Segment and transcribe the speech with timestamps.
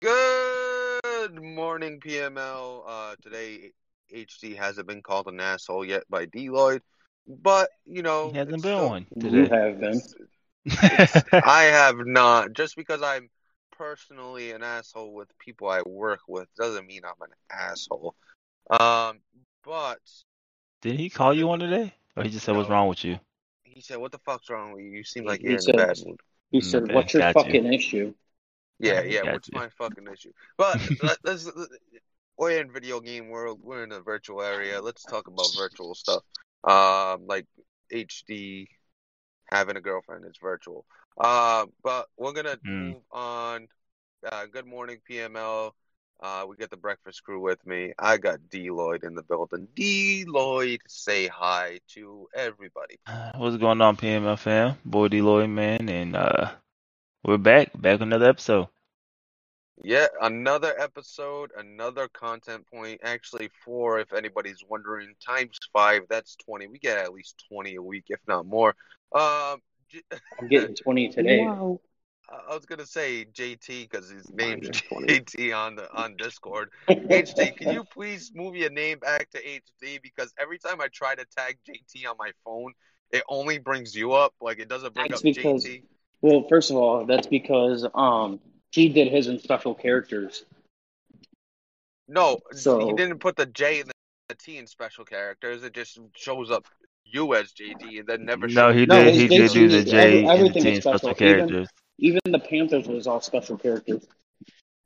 [0.00, 2.82] Good morning, PML.
[2.86, 3.72] Uh, today,
[4.14, 6.82] HD hasn't been called an asshole yet by Deloitte,
[7.26, 9.56] but you know, He hasn't been still- one You today.
[9.56, 10.00] have been.
[11.44, 12.52] I have not.
[12.52, 13.30] Just because I'm
[13.72, 18.14] personally an asshole with people I work with doesn't mean I'm an asshole.
[18.70, 19.20] Um,
[19.64, 19.98] but
[20.86, 21.92] Did he call you one today?
[22.16, 23.18] Or he just said what's wrong with you?
[23.64, 24.90] he said, "What the fuck's wrong with you?
[24.90, 26.20] You seem like he you're in said- a bad mood."
[26.52, 27.42] He Mm, said, okay, "What's your got you.
[27.42, 28.14] fucking issue?"
[28.78, 29.24] Yeah, yeah.
[29.24, 29.58] got What's you.
[29.58, 30.30] my fucking issue?
[30.56, 31.50] But let, let's.
[32.38, 33.58] We're in video game world.
[33.60, 34.80] We're in a virtual area.
[34.80, 36.22] Let's talk about virtual stuff.
[36.62, 37.46] Um, like
[37.92, 38.68] HD
[39.50, 40.24] having a girlfriend.
[40.24, 40.86] It's virtual.
[41.18, 42.92] Uh, but we're gonna Mm.
[42.92, 43.66] move on.
[44.24, 45.72] Uh, good morning, PML.
[46.20, 47.92] Uh, we got the breakfast crew with me.
[47.98, 49.68] I got Deloitte in the building.
[49.76, 52.98] Deloitte, say hi to everybody.
[53.36, 54.76] What's going on, PML fam?
[54.84, 56.52] Boy Deloitte, man, and uh
[57.22, 58.68] we're back, back another episode.
[59.82, 63.00] Yeah, another episode, another content point.
[63.02, 66.68] Actually, four, if anybody's wondering, times five, that's 20.
[66.68, 68.74] We get at least 20 a week, if not more.
[69.12, 70.02] Um, J-
[70.40, 71.46] I'm getting 20 today.
[71.46, 71.76] I
[72.28, 76.70] I was gonna say JT because his name's Minus JT on the on Discord.
[76.88, 81.14] HD, can you please move your name back to HD because every time I try
[81.14, 82.72] to tag JT on my phone,
[83.12, 84.34] it only brings you up.
[84.40, 85.82] Like it doesn't bring That's up because- JT.
[86.22, 88.40] Well, first of all, that's because um
[88.72, 90.44] he did his in special characters.
[92.08, 93.90] No, So- he didn't put the J and
[94.28, 95.62] the T in special characters.
[95.62, 96.66] It just shows up
[97.04, 98.48] you as JT and then never.
[98.48, 99.42] No, shows he No, he did.
[99.42, 101.14] his He did do the J every- and the everything T is in special special,
[101.14, 101.50] characters.
[101.50, 101.66] Even
[101.98, 104.06] the Panthers was all special characters.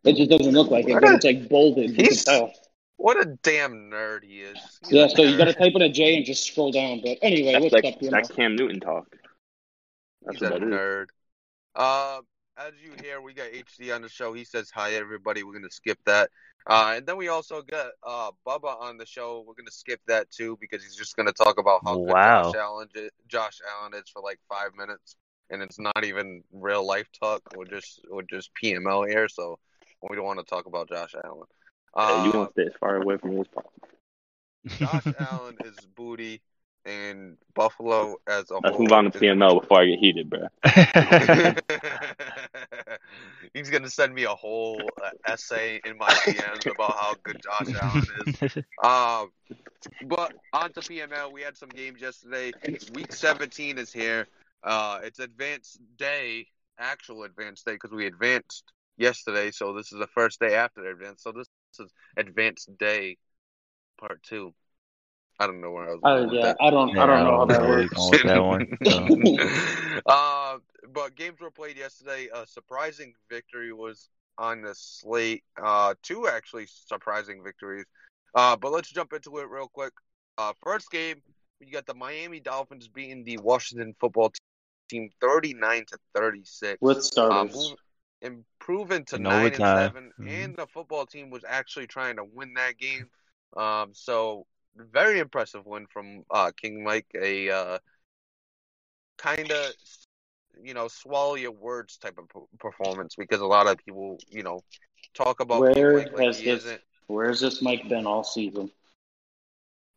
[0.04, 1.90] It just doesn't look like it, but it's like bolded.
[1.90, 2.52] You can He's- tell.
[2.96, 4.58] What a damn nerd he is.
[4.82, 5.58] He's Yeah, a so you got to nerd.
[5.58, 7.00] type in a J and just scroll down.
[7.02, 8.34] But anyway, That's what's like up, you that know?
[8.36, 9.06] Cam Newton talk.
[10.22, 11.06] That's He's a what nerd.
[11.74, 12.20] Uh,
[12.58, 14.34] as you hear, we got HD on the show.
[14.34, 15.42] He says hi, everybody.
[15.42, 16.28] We're gonna skip that.
[16.66, 19.44] Uh, and then we also got uh Bubba on the show.
[19.46, 22.42] We're gonna skip that too because he's just gonna talk about how Wow.
[22.42, 22.88] good Josh Allen,
[23.28, 25.16] Josh Allen is for like five minutes,
[25.50, 27.42] and it's not even real life talk.
[27.56, 29.58] We're just we're just PML here, so
[30.08, 31.46] we don't want to talk about Josh Allen.
[31.96, 33.72] Yeah, Uh, you want to stay as far away from me as possible.
[34.66, 36.40] Josh Allen is booty,
[36.84, 38.80] and Buffalo as a Let's whole.
[38.80, 40.46] move on to PML before I get heated, bro.
[43.54, 47.74] He's gonna send me a whole uh, essay in my DMs about how good Josh
[47.80, 48.56] Allen is.
[48.82, 49.30] Um,
[50.06, 51.32] but on to PML.
[51.32, 52.52] We had some games yesterday.
[52.94, 54.26] Week 17 is here.
[54.62, 56.46] Uh, it's advanced day,
[56.78, 58.64] actual advanced day, because we advanced
[58.96, 59.50] yesterday.
[59.50, 61.22] So this is the first day after the advance.
[61.22, 61.46] So this
[61.78, 63.16] is advanced day,
[63.98, 64.54] part two.
[65.38, 66.00] I don't know where I was.
[66.02, 66.56] Uh, going with yeah, that.
[66.60, 68.12] I don't, I don't know how that works.
[68.12, 69.96] you're going with that one.
[69.96, 70.00] so.
[70.06, 70.58] uh,
[70.92, 72.28] but games were played yesterday.
[72.34, 75.44] A surprising victory was on the slate.
[75.62, 77.86] Uh, two actually surprising victories.
[78.34, 79.92] Uh, but let's jump into it real quick.
[80.36, 81.22] Uh, first game,
[81.60, 84.30] you got the Miami Dolphins beating the Washington football
[84.90, 86.78] team 39 to 36.
[86.82, 87.54] With Uh, starters.
[87.54, 87.78] move,
[88.22, 89.92] improving to In nine and overtime.
[89.92, 90.28] 7 Mhm.
[90.44, 93.08] and the football team was actually trying to win that game.
[93.56, 94.46] Um, so
[94.76, 97.06] very impressive win from uh, King Mike.
[97.14, 97.78] A uh,
[99.18, 99.72] kind of
[100.62, 104.62] you know swallow your words type of performance because a lot of people you know
[105.14, 106.82] talk about King Where Mike like has he this- isn't.
[107.06, 108.70] Where's this Mike been all season?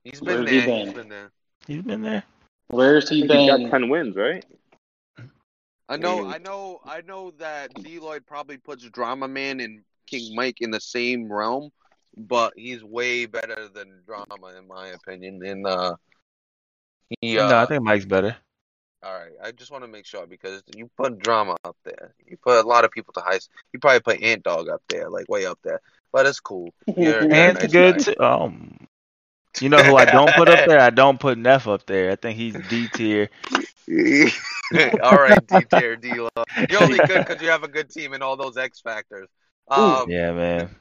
[0.04, 0.54] He's been there.
[0.54, 0.86] he been?
[0.86, 1.32] He's been there.
[1.68, 2.24] He's been there.
[2.68, 4.44] Where's he think he got ten wins, right?
[5.90, 6.26] I know.
[6.26, 10.82] I know, I know that Deloitte probably puts Drama Man and King Mike in the
[10.82, 11.72] same realm,
[12.18, 15.44] but he's way better than Drama in my opinion.
[15.46, 15.96] And uh,
[17.22, 18.36] he, uh, no, I think Mike's better.
[19.04, 22.38] all right, I just want to make sure because you put Drama up there, you
[22.38, 23.40] put a lot of people to high.
[23.74, 26.74] You probably put Ant Dog up there, like way up there, but it's cool.
[26.96, 28.26] You're, you're Ant's nice good guy.
[28.26, 28.83] Um,
[29.62, 30.80] you know who I don't put up there?
[30.82, 32.12] I don't put Neff up there.
[32.12, 33.30] I think he's D tier.
[35.04, 38.24] all right, D tier, D You're only good because you have a good team and
[38.24, 39.28] all those X factors.
[39.68, 40.76] Um, Yeah, man.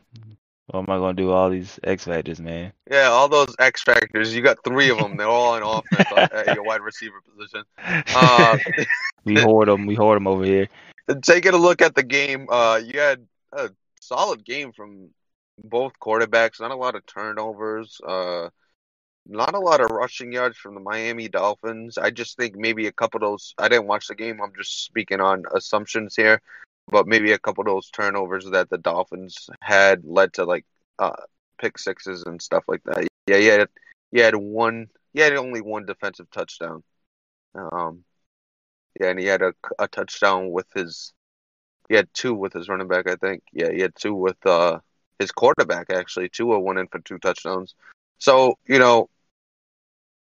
[0.67, 1.27] What am I gonna do?
[1.27, 2.73] with All these X factors, man.
[2.91, 4.35] Yeah, all those X factors.
[4.35, 5.17] You got three of them.
[5.17, 7.65] They're all in offense at at your wide receiver position.
[8.15, 8.57] Uh,
[9.25, 9.87] we hoard them.
[9.87, 10.69] We hoard them over here.
[11.23, 13.71] Taking a look at the game, uh, you had a
[14.01, 15.11] solid game from
[15.63, 16.61] both quarterbacks.
[16.61, 18.01] Not a lot of turnovers.
[18.07, 18.49] Uh,
[19.27, 21.99] not a lot of rushing yards from the Miami Dolphins.
[21.99, 23.55] I just think maybe a couple of those.
[23.59, 24.41] I didn't watch the game.
[24.43, 26.41] I'm just speaking on assumptions here,
[26.89, 30.67] but maybe a couple of those turnovers that the Dolphins had led to like
[30.99, 31.13] uh,
[31.59, 33.07] pick sixes and stuff like that.
[33.27, 33.69] Yeah, had
[34.11, 36.83] you had one he had only one defensive touchdown.
[37.55, 38.05] Um,
[38.99, 41.13] yeah, and he had a, a touchdown with his.
[41.89, 43.43] He had two with his running back, I think.
[43.53, 44.81] Yeah, he had two with uh
[45.19, 46.29] his quarterback actually.
[46.29, 47.75] Two Tua went in for two touchdowns.
[48.23, 49.09] So you know,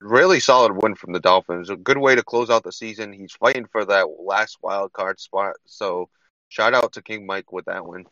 [0.02, 1.70] really solid win from the Dolphins.
[1.70, 3.14] A good way to close out the season.
[3.14, 5.54] He's fighting for that last wild card spot.
[5.66, 6.10] So
[6.50, 8.06] shout out to King Mike with that win.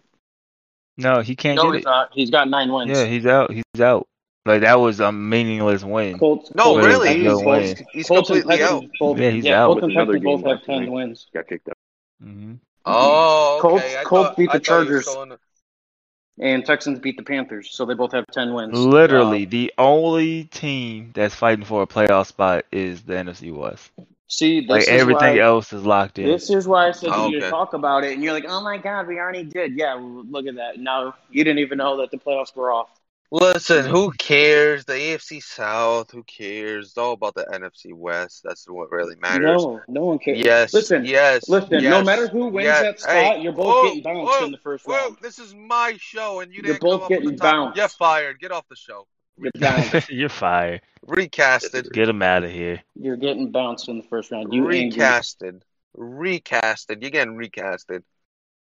[0.98, 1.86] No, he can't No, get he's it.
[1.86, 2.10] not.
[2.14, 2.92] He's got nine wins.
[2.98, 3.52] Yeah, he's out.
[3.52, 4.08] He's out.
[4.46, 6.18] Like that was a meaningless win.
[6.18, 6.50] Colts.
[6.56, 8.70] No, Colts really, he's- both- he's- He's completely out.
[8.82, 9.66] Texans both- Yeah, he's yeah, out.
[9.68, 11.28] Colts With and Texans both have ten wins.
[11.34, 11.78] Got kicked out.
[12.22, 12.54] hmm
[12.86, 13.98] Oh, Colts- okay.
[14.00, 15.10] I Colts thought- beat the I thought he was Chargers.
[15.10, 15.40] still the-
[16.40, 18.90] And Texans beat the Panthers, so they both have ten wins.
[18.96, 23.92] Literally, Uh, the only team that's fighting for a playoff spot is the NFC West.
[24.28, 26.42] see, this Like is everything why, else is locked in.
[26.42, 27.50] This is why I said Oh, to you to okay.
[27.50, 30.56] talk about it, and you're like, "Oh my God, we already did." Yeah, look at
[30.56, 30.80] that.
[30.80, 32.90] Now you didn't even know that the playoffs were off.
[33.34, 34.86] Listen, who cares?
[34.86, 36.90] The AFC South, who cares?
[36.90, 38.42] It's all about the NFC West.
[38.44, 39.64] That's what really matters.
[39.64, 40.38] No, no one cares.
[40.38, 40.72] Yes.
[40.72, 41.50] Listen, yes.
[41.50, 41.82] listen.
[41.82, 42.82] yes, No matter who wins yes.
[42.82, 45.18] that spot, Hey, you're both whoa, getting bounced whoa, in the first Whoa, round.
[45.24, 47.78] this is my show, and you You're didn't come both up getting the bounced.
[47.78, 48.40] You're fired.
[48.40, 49.08] Get off the show.
[49.40, 50.10] You're bounced.
[50.12, 50.82] You're fired.
[51.08, 51.92] Recasted.
[51.92, 52.84] Get him out of here.
[52.96, 54.54] you're getting bounced in the first round.
[54.54, 54.92] You angry.
[55.00, 55.62] Recasted.
[55.98, 57.02] Recasted.
[57.02, 58.04] You're getting recasted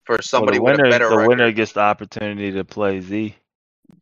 [0.03, 1.29] for Well, somebody the with winner, a better the record.
[1.29, 3.35] winner gets the opportunity to play Z.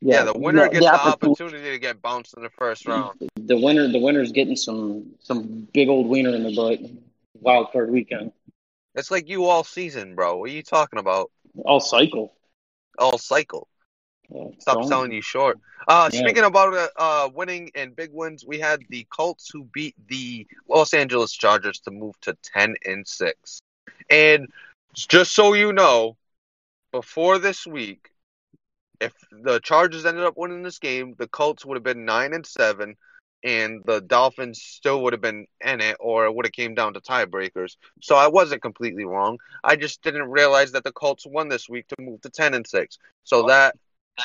[0.01, 3.19] yeah, the winner yeah, gets the opportu- opportunity to get bounced in the first round.
[3.35, 6.79] The winner, the winner's getting some some big old wiener in the butt.
[7.39, 8.31] Wild card weekend.
[8.95, 10.37] It's like you all season, bro.
[10.37, 11.31] What are you talking about?
[11.65, 12.33] All cycle.
[12.97, 13.67] All cycle.
[14.29, 15.59] Yeah, Stop don't- selling you short.
[15.87, 16.19] Uh, Yeah.
[16.19, 20.45] Speaking about uh, uh, winning and big wins, we had the Colts who beat the
[20.67, 23.61] Los Angeles Chargers to move to ten and six.
[24.09, 24.47] And
[24.95, 26.17] just so you know,
[26.91, 28.09] before this week,
[28.99, 32.45] if the Chargers ended up winning this game, the Colts would have been nine and
[32.45, 32.95] seven,
[33.43, 36.93] and the Dolphins still would have been in it, or it would have came down
[36.93, 37.75] to tiebreakers.
[38.01, 39.37] So I wasn't completely wrong.
[39.63, 42.65] I just didn't realize that the Colts won this week to move to ten and
[42.65, 42.97] six.
[43.23, 43.75] So that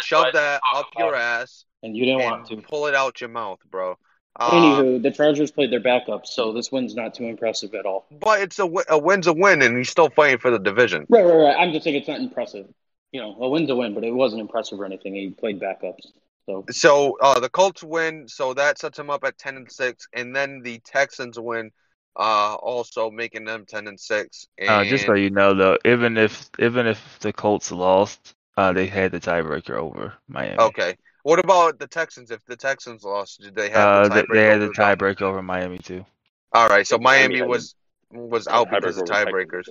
[0.02, 2.56] shove that up your ass And you didn't want to.
[2.56, 3.96] pull it out your mouth, bro.
[4.40, 8.06] Uh, Anywho, the Chargers played their backup, so this win's not too impressive at all.
[8.10, 11.04] but it's a, a win's a win, and he's still fighting for the division.
[11.10, 11.56] Right, right, right.
[11.58, 12.66] I'm just saying it's not impressive.
[13.12, 15.14] You know, a win's a win, but it wasn't impressive or anything.
[15.14, 16.06] He played backups.
[16.46, 20.06] So So uh, the Colts win, so that sets them up at ten and six,
[20.14, 21.70] and then the Texans win,
[22.16, 24.46] uh, also making them ten and six.
[24.58, 28.72] And Uh, just so you know, though, even if even if the Colts lost, uh,
[28.72, 30.58] they had the tiebreaker over Miami.
[30.58, 32.30] okay, what about the Texans?
[32.30, 34.34] If the Texans lost, did they have Uh, the they, tiebreaker?
[34.34, 36.04] they had the tiebreaker over Miami too.
[36.52, 37.74] All right, so Miami Miami was
[38.10, 39.64] was out because of Tiebreaker tiebreakers.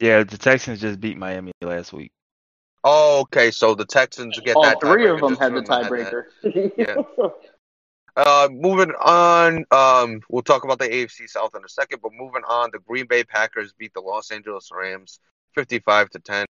[0.00, 2.12] Yeah, the Texans just beat Miami last week.
[2.82, 4.80] Oh, okay, so the Texans get all that.
[4.80, 6.24] three of them had the two of them had that.
[6.42, 7.32] tiebreaker.
[8.16, 12.42] Uh, moving on, um, we'll talk about the AFC South in a second, but moving
[12.46, 15.20] on, the Green Bay Packers beat the Los Angeles Rams
[15.54, 16.46] 55 to 10.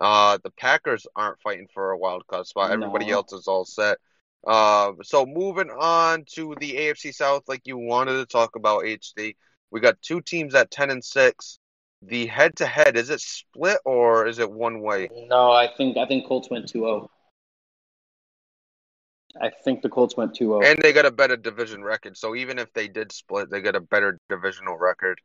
[0.00, 2.70] Uh, the Packers aren't fighting for a wild card spot.
[2.70, 3.98] Everybody else is all set.
[4.46, 9.36] Uh, so moving on to the AFC South, like you wanted to talk about HD,
[9.70, 11.58] we got two teams at 10 and 6.
[12.04, 15.08] The head to head, is it split or is it one way?
[15.28, 17.08] no, I think I think Colts went 2-0.
[19.40, 20.64] I think the Colts went 2-0.
[20.64, 22.16] And they got a better division record.
[22.18, 25.20] So even if they did split, they got a better divisional record.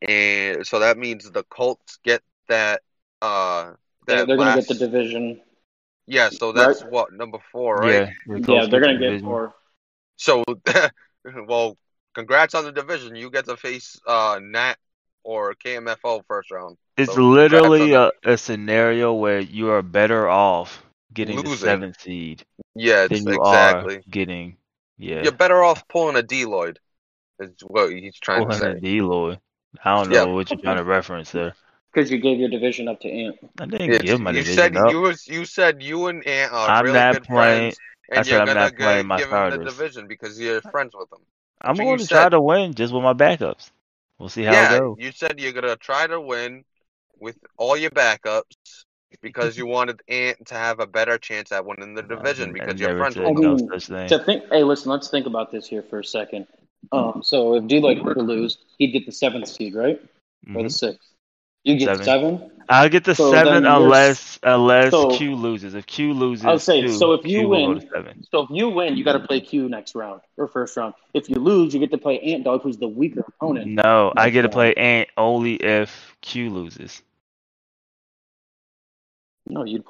[0.00, 2.82] And so that means the Colts get that
[3.20, 3.72] uh
[4.06, 5.40] They're, that they're going to last- get the division.
[6.06, 8.08] Yeah, so that's what, number four, right?
[8.26, 9.26] Yeah, the Yeah, they're going to get division.
[9.26, 9.54] four.
[10.16, 10.44] So
[11.46, 11.78] well,
[12.14, 13.16] congrats on the division.
[13.16, 14.76] You get to face uh Nat
[15.24, 16.76] or KMFO first round.
[16.96, 22.44] It's So literally a, a scenario where you are better off getting the seventh seed
[22.74, 23.96] Yes, than you exactly.
[23.96, 24.56] are getting
[24.98, 25.22] yeah.
[25.22, 26.76] You're better off pulling a Deloitte.
[27.40, 28.70] Is what he's trying to pulling say.
[28.72, 29.40] a D-Lloyd.
[29.84, 30.24] I don't Yeah.
[30.24, 31.54] know what you're trying to reference there.
[31.92, 33.36] Because you gave your division up to Ant.
[33.58, 34.90] I didn't It's- give my you division said up.
[34.92, 37.78] you was you said you and Ant are I'm really not good playing- friends,
[38.10, 40.38] and I said you're I'm gonna not go- playing my give him the division because
[40.40, 41.20] you're friends with them.
[41.60, 43.70] I'm what going you to try to win just with my backups.
[44.18, 44.96] We'll see how yeah, it goes.
[44.98, 46.64] you said you're gonna try to win
[47.18, 48.84] with all your backups
[49.20, 52.80] because you wanted Ant to have a better chance at winning the division I because
[52.80, 54.08] you're never friends said with I mean, thing.
[54.08, 56.46] To think, hey, listen, let's think about this here for a second.
[56.90, 60.00] Um, so if Deloitte were to lose, he'd get the seventh seed, right,
[60.54, 60.64] or Mhm.
[60.64, 61.08] the sixth?
[61.64, 62.04] You get Seven.
[62.04, 62.51] seven.
[62.68, 65.74] I'll get the So seven unless unless so- Q loses.
[65.74, 67.88] If Q loses, I'll say, two, so if you Q win-
[68.30, 70.94] So if you win, you got to play Q next round or first round.
[71.14, 73.66] If you lose, you get to play Ant Dog, who's the weaker opponent.
[73.68, 77.02] No, I get to play Ant only if Q loses.
[79.46, 79.84] No, you'd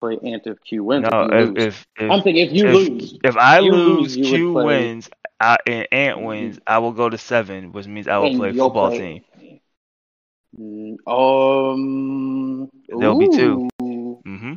[0.00, 1.06] play Ant if Q wins.
[1.10, 4.52] No, if if if if, I'm thinking if you lose, if I lose, lose, Q
[4.52, 5.10] play- wins.
[5.40, 8.88] I and Ant wins, I will go to seven, which means I will play football
[8.88, 9.24] play- team.
[10.58, 13.68] Mm, Um, There'll be two.
[13.82, 14.20] ooh.
[14.24, 14.54] hmm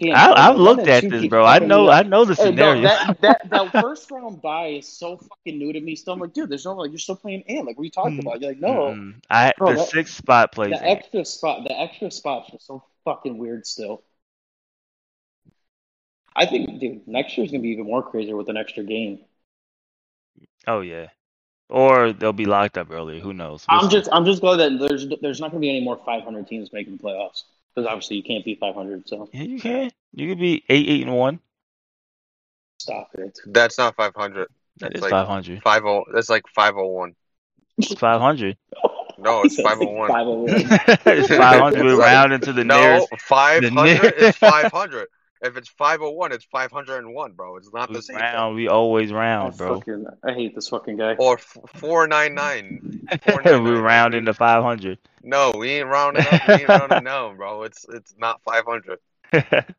[0.00, 1.44] Damn, I, I've looked at this, bro.
[1.44, 2.82] I know, me I know the Hey, scenario.
[2.82, 5.94] that, that that first round bye is so fucking new to me.
[5.96, 7.66] Still, I'm like, dude, there's no like you're still playing in.
[7.66, 8.40] Like, what are you talking Mm, about?
[8.40, 9.14] You're like, no, Mm-mm.
[9.30, 10.72] I Bro, the that- sixth spot plays.
[10.72, 10.98] the Ant.
[10.98, 13.66] extra spot, the extra spots are so fucking weird.
[13.66, 14.02] Still,
[16.34, 19.20] I think, dude, next year's gonna be even more crazier with an extra game.
[20.66, 21.08] Oh yeah,
[21.72, 23.20] or they'll be locked up earlier.
[23.20, 23.64] Who knows?
[23.70, 23.96] We'll I'm see.
[23.98, 26.96] just, I'm just glad that there's there's not gonna be any more 500 teams making
[26.98, 27.42] the playoffs
[27.74, 29.08] because obviously you can't be 500.
[29.08, 29.90] So Yeah, you can.
[30.14, 31.40] You could be eight, eight, and one.
[32.78, 33.38] stop it.
[33.46, 34.46] That's not 500.
[34.78, 35.62] That That's is like five hundred.
[35.62, 36.12] 50.
[36.12, 37.14] That's like 501.
[37.78, 38.56] It's five hundred.
[39.18, 40.08] No, it's said it's like 501.
[40.08, 40.98] 501.
[41.18, 41.84] it's five hundred.
[41.84, 43.08] We It's like- round into the No, nearest.
[43.20, 45.08] 500 is 500.
[45.42, 47.56] If it's 501, it's 501, bro.
[47.56, 48.16] It's not We the same.
[48.16, 48.24] thing.
[48.24, 48.54] round.
[48.54, 49.80] We always I round, bro.
[49.80, 51.16] fucking, I hate this fucking guy.
[51.18, 52.80] Or f- 499.
[53.10, 53.82] we 499.
[53.82, 54.98] round into five hundred.
[55.24, 56.46] No, we ain't rounding up.
[56.46, 57.64] We ain't rounding down, bro.
[57.64, 58.98] It's it's not 500.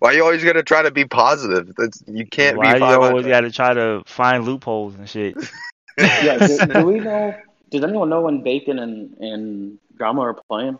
[0.00, 1.72] Why you always gonna try to be positive?
[1.76, 5.36] That's you can't Why be you always got to try to find loopholes and shit?
[5.98, 7.36] yeah, do, do we know?
[7.70, 10.78] Does anyone know when Bacon and and Drama are playing?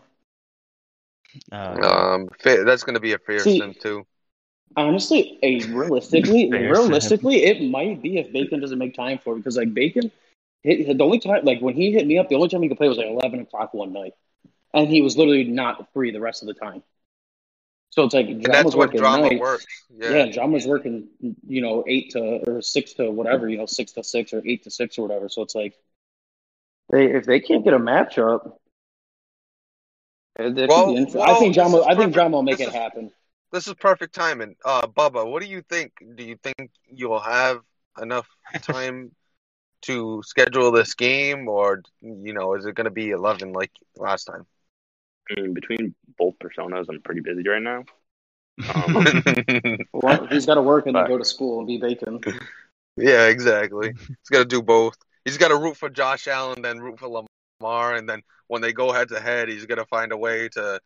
[1.51, 4.05] Uh, Um, fa- that's gonna be a fair See- sim too.
[4.77, 6.71] Honestly, a realistically, Fair.
[6.71, 10.11] realistically, it might be if Bacon doesn't make time for it because like Bacon,
[10.63, 12.77] hit, the only time like when he hit me up, the only time he could
[12.77, 14.13] play was like eleven o'clock one night,
[14.73, 16.83] and he was literally not free the rest of the time.
[17.89, 19.41] So it's like And Drama's that's when working drama nights.
[19.41, 19.65] works.
[19.93, 20.09] Yeah.
[20.11, 21.09] Yeah, Drama's working,
[21.45, 24.63] you know, eight to or six to whatever, you know, six to six or eight
[24.63, 25.27] to six or whatever.
[25.27, 25.73] So it's like,
[26.89, 28.53] they if they can't get a matchup,
[30.39, 32.13] it, it Well, be well, I think this Drama, is I think perfect.
[32.13, 33.11] Drama will make This it is- happen.
[33.51, 34.55] This is perfect timing.
[34.63, 35.91] Uh, Bubba, what do you think?
[36.15, 37.59] Do you think you'll have
[38.01, 38.25] enough
[38.61, 39.11] time
[39.81, 44.45] to schedule this game, or you know, is it gonna be 11 like last time?
[45.29, 47.83] I mean, between both personas, I'm pretty busy right now.
[48.75, 52.19] Um, Well, he's got to work and then go to school and be Bacon.
[52.95, 53.93] yeah, exactly.
[53.97, 54.95] He's got to do both.
[55.25, 57.27] He's got to root for Josh Allen, then root for Lamar,
[57.63, 60.79] and then when they go head to head, he's gonna find a way to,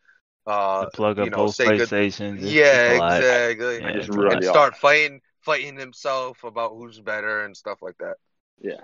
[0.46, 2.36] uh, to plug up you know, both say good- PlayStations.
[2.38, 3.16] It's- yeah, it's a lot.
[3.18, 3.74] exactly.
[3.80, 4.32] Yeah, just it's a ruined lot.
[4.34, 8.16] and the start fighting, fighting himself about who's better and stuff like that.
[8.60, 8.80] yeah.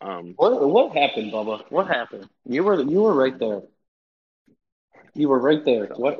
[0.00, 1.64] Um, What what happened, Bubba?
[1.70, 2.28] What happened?
[2.46, 3.62] You were you were right there.
[5.14, 5.86] You were right there.
[5.96, 6.18] What?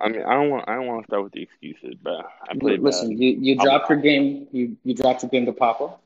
[0.00, 2.54] I mean, I don't want I don't want to start with the excuses, but I
[2.58, 3.18] played Listen, bad.
[3.18, 4.48] you, you I'll- dropped your game.
[4.52, 5.96] You you dropped your game to Papa.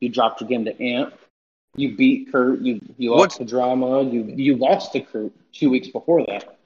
[0.00, 1.14] You dropped your game to Ant.
[1.76, 2.60] You beat Kurt.
[2.60, 4.02] You you lost What's- to drama.
[4.02, 6.56] You you lost to Kurt two weeks before that.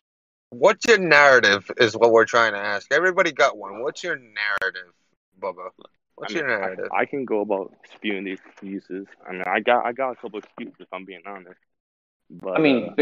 [0.50, 1.70] What's your narrative?
[1.76, 2.90] Is what we're trying to ask.
[2.92, 3.82] Everybody got one.
[3.82, 4.92] What's your narrative,
[5.40, 5.70] Bubba?
[6.14, 6.88] What's I mean, your narrative?
[6.92, 9.06] I, can go about spewing the excuses.
[9.28, 11.60] I mean, I got I got a couple excuses if I'm being honest.
[12.30, 12.94] But I mean, uh,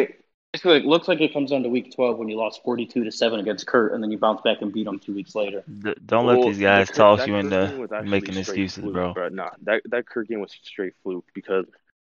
[0.53, 3.13] basically, it looks like it comes down to week twelve when you lost forty-two to
[3.13, 5.63] seven against Kurt, and then you bounce back and beat him two weeks later.
[5.83, 9.15] D- Don't let these guys that- toss that you Kirk into game making excuses, fluke,
[9.15, 9.29] bro.
[9.29, 11.65] No, that that Kirk game was straight fluke because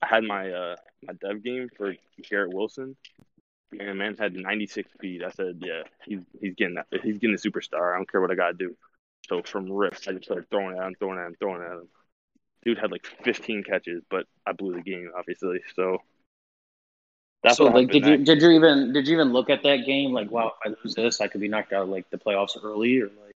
[0.02, 1.94] I had my uh my dev game for
[2.28, 2.96] Garrett Wilson,
[3.78, 5.22] and man had 96 speed.
[5.24, 6.86] I said, yeah, he's he's getting that.
[7.02, 7.94] He's getting a superstar.
[7.94, 8.76] I don't care what I gotta do.
[9.28, 11.88] So from rips, I just started throwing at him, throwing at him, throwing at him.
[12.64, 15.60] Dude had like 15 catches, but I blew the game, obviously.
[15.76, 15.98] So
[17.42, 19.62] that's so, what like, did happened you did you even did you even look at
[19.64, 20.12] that game?
[20.12, 22.56] Like, wow, if I lose this, I could be knocked out of, like the playoffs
[22.62, 23.32] early, or like.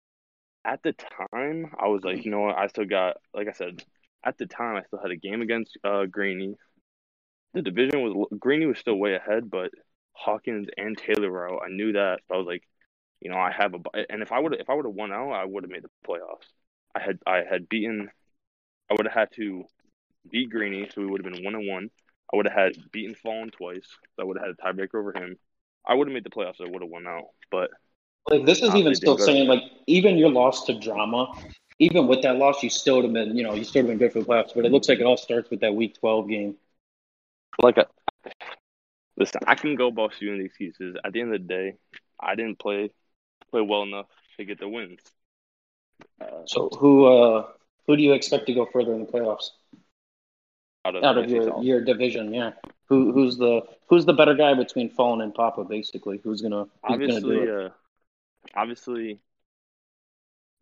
[0.65, 2.57] at the time, I was like, you know what?
[2.57, 3.83] I still got, like I said,
[4.23, 6.55] at the time, I still had a game against uh, Greeny.
[7.53, 9.71] The division was Greeny was still way ahead, but
[10.13, 11.61] Hawkins and Taylor were out.
[11.65, 12.63] I knew that, so I was like,
[13.21, 15.31] you know, I have a, and if I would if I would have won out,
[15.31, 16.47] I would have made the playoffs.
[16.95, 18.09] I had I had beaten,
[18.89, 19.65] I would have had to
[20.31, 21.89] beat Greeny, so we would have been one and one.
[22.31, 25.13] I would have had beaten Fallen twice, so I would have had a tiebreaker over
[25.13, 25.37] him.
[25.85, 26.61] I would have made the playoffs.
[26.61, 27.69] I would have won out, but
[28.29, 31.27] Like this is even still didn't go to- saying like even your loss to drama,
[31.83, 33.99] even with that loss, you still would have been you know you still would have
[33.99, 34.53] been good for the playoffs.
[34.55, 36.55] But it looks like it all starts with that week twelve game.
[37.61, 37.85] like I,
[39.17, 40.95] listen, I can go about shooting the excuses.
[41.03, 41.75] At the end of the day,
[42.19, 42.91] I didn't play
[43.51, 44.99] play well enough to get the wins.
[46.21, 47.47] Uh, So who uh
[47.87, 49.51] who do you expect to go further in the playoffs
[50.85, 52.33] out of, out of your your division?
[52.33, 52.51] Yeah,
[52.87, 55.63] who who's the who's the better guy between Fallen and Papa?
[55.63, 57.49] Basically, who's gonna who's gonna do obviously, it?
[57.49, 57.69] uh,
[58.55, 59.19] obviously,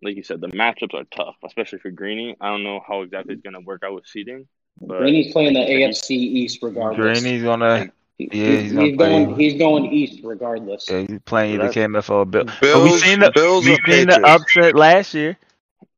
[0.04, 2.36] like you said, the matchups are tough, especially for Greeny.
[2.42, 4.48] I don't know how exactly it's gonna work out with seeding.
[4.80, 7.22] But Greeny's playing the AFC East regardless.
[7.22, 9.44] Greeny's gonna He- yeah, he's gonna he's going play.
[9.44, 10.88] he's going East regardless.
[10.90, 12.46] yeah, he's playing either That's- KMFO or Bill.
[12.46, 14.42] But we Bills, seen the Bills we or seen the Patriots?
[14.42, 15.38] upset last year.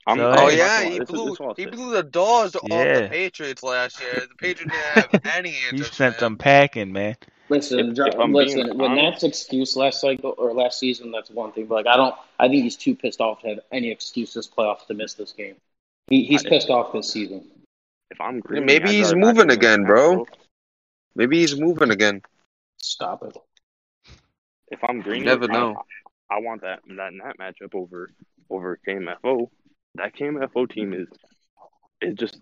[0.05, 0.57] I'm, So, Oh hey.
[0.57, 4.13] yeah, he blew is he blew the doors off the Patriots last year.
[4.27, 5.91] The Patriots didn't have any He answers.
[5.91, 6.19] sent man.
[6.19, 7.15] them packing, man.
[7.49, 8.65] Listen, If- John, if I'm listen.
[8.65, 11.65] being When honest- Nat's excuse last cycle or last season, that's one thing.
[11.65, 12.15] But like, I don't.
[12.39, 15.31] I think he's too pissed off to have any excuse this playoffs to miss this
[15.33, 15.55] game.
[16.07, 17.49] He, he's pissed off this season.
[18.11, 20.25] If I'm green, maybe he's moving again, bro.
[21.15, 22.21] Maybe he's moving again.
[22.77, 23.37] Stop it.
[24.69, 25.83] If I'm green, never I- know.
[26.29, 28.09] I, want that that Nat matchup over
[28.49, 29.49] over KMFO.
[29.95, 31.07] That KMFO team is
[32.01, 32.39] is just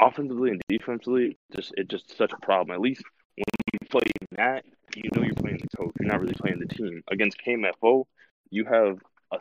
[0.00, 2.74] offensively and defensively just it's just such a problem.
[2.74, 3.02] At least
[3.38, 4.64] when you play that,
[4.96, 5.92] you know you're playing the coach.
[6.00, 7.02] You're not really playing the team.
[7.10, 8.06] Against KMFO,
[8.50, 8.98] you have
[9.32, 9.38] a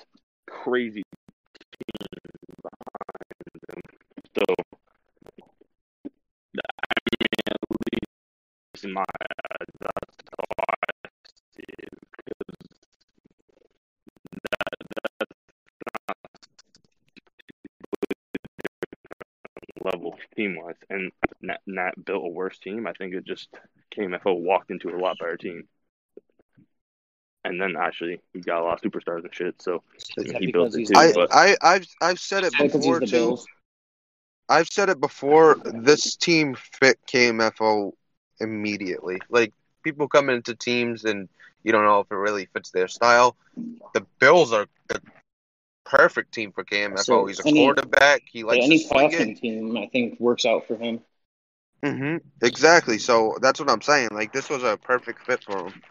[0.50, 1.04] crazy
[1.60, 2.08] team
[2.64, 3.82] behind them.
[4.38, 4.44] So
[6.56, 7.58] I mean, at
[8.74, 9.68] least in my eyes,
[20.38, 22.88] team was, and Nat, Nat built a worse team.
[22.88, 23.50] I think it just
[23.96, 25.68] KMFO walked into a lot better team.
[27.44, 29.62] And then actually, he got a lot of superstars and shit.
[29.62, 29.84] So
[30.18, 30.96] I mean, he built it too.
[30.96, 33.12] I, but I I've I've said it before too.
[33.12, 33.48] Bills.
[34.50, 35.58] I've said it before.
[35.66, 37.94] This team fit KMFO
[38.40, 39.20] immediately.
[39.30, 39.54] Like
[39.84, 41.30] people come into teams and
[41.64, 43.36] you don't know if it really fits their style.
[43.94, 45.02] The Bills are the
[45.90, 47.00] perfect team for KMFO.
[47.00, 48.24] So, He's a any- quarterback.
[48.32, 51.02] He But likes any to passing team, I think, works out for him.
[51.84, 52.98] hmm Exactly.
[52.98, 54.10] So that's what I'm saying.
[54.12, 55.82] Like this was a perfect fit for him.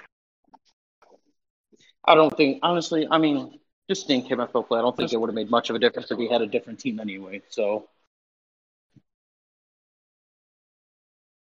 [2.04, 5.28] I don't think, honestly, I mean, just seeing KMFO play, I don't think it would
[5.28, 7.42] have made much of a difference if he had a different team anyway.
[7.50, 7.88] So,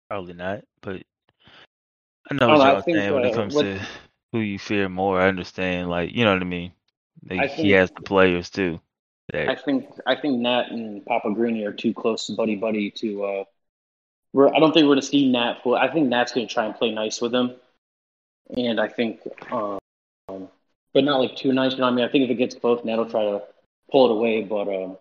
[0.09, 1.01] Probably not, but
[2.29, 3.79] I know what I y'all think, saying when it uh, comes what- to
[4.31, 5.19] who you fear more.
[5.19, 6.71] I understand, like you know what I mean.
[7.29, 8.79] Like, I he has the players too.
[9.33, 13.23] I think I think Nat and Papa Greeny are too close to buddy buddy to.
[13.23, 13.43] Uh,
[14.33, 15.63] we're I don't think we're gonna see Nat.
[15.63, 15.79] Play.
[15.79, 17.55] I think Nat's gonna try and play nice with him,
[18.55, 19.79] and I think, um,
[20.27, 21.71] but not like too nice.
[21.71, 23.41] You know, what I mean, I think if it gets close, Nat will try to
[23.91, 24.43] pull it away.
[24.43, 24.97] But um,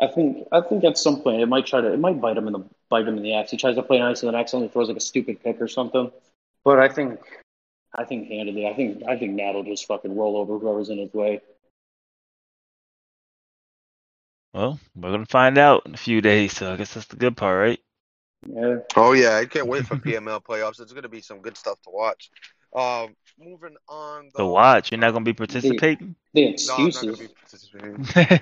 [0.00, 2.48] I think I think at some point it might try to it might bite him
[2.48, 3.50] in the bite him in the ass.
[3.50, 6.10] He tries to play nice and then accidentally throws like a stupid pick or something.
[6.64, 7.20] But I think
[7.94, 10.98] I think handedly, I think I think Nat will just fucking roll over whoever's in
[10.98, 11.40] his way.
[14.58, 16.52] Well, we're gonna find out in a few days.
[16.56, 17.80] So I guess that's the good part, right?
[18.46, 18.78] Yeah.
[18.96, 20.80] Oh yeah, I can't wait for PML playoffs.
[20.80, 22.30] It's gonna be some good stuff to watch.
[22.74, 24.24] Um, moving on.
[24.24, 26.16] To Though, watch, you're not gonna be participating.
[26.34, 27.28] The No, I'm excuses.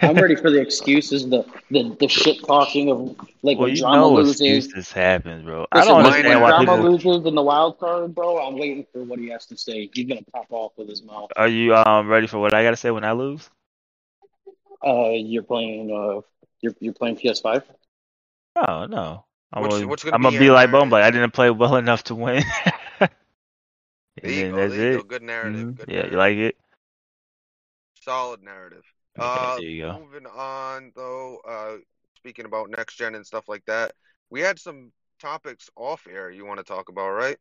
[0.03, 2.99] I'm ready for the excuses, the the, the shit talking of
[3.43, 4.41] like well, when you drama know loses.
[4.41, 5.67] excuses happen, bro.
[5.71, 6.91] I don't when- understand when why drama people.
[6.93, 8.39] loses in the wild card, bro.
[8.39, 9.89] I'm waiting for what he has to say.
[9.93, 11.31] He's gonna pop off with his mouth.
[11.37, 13.49] Are you um ready for what I gotta say when I lose?
[14.87, 15.91] Uh, you're playing.
[15.93, 16.23] Uh,
[16.61, 17.65] you're you're playing PS5.
[18.57, 19.25] Oh no.
[19.53, 20.91] I'm What's- gonna, what's gonna I'm gonna be be like Bone narrative?
[20.91, 21.05] Black.
[21.05, 22.43] I didn't play well enough to win.
[23.01, 23.11] and
[24.23, 24.57] There you go.
[24.57, 24.97] that's There you it.
[24.99, 25.03] go.
[25.03, 25.69] Good narrative.
[25.69, 25.77] Mhm.
[25.77, 26.11] Good Yeah, narrative.
[26.11, 26.57] you like it?
[27.95, 28.85] Solid narrative.
[29.19, 30.01] Okay, Uh, there you go.
[30.01, 31.77] moving on though, uh,
[32.17, 33.95] speaking about next gen and stuff like that,
[34.31, 37.39] we had some topics off air you want to talk about, right?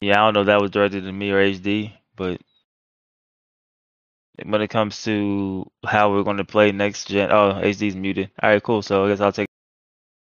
[0.00, 2.40] Yeah, I don't know if that was directed to me or HD, but
[4.44, 8.30] when it comes to how we're going to play next gen, oh, HD's muted.
[8.42, 8.82] All right, cool.
[8.82, 9.48] So I guess I'll take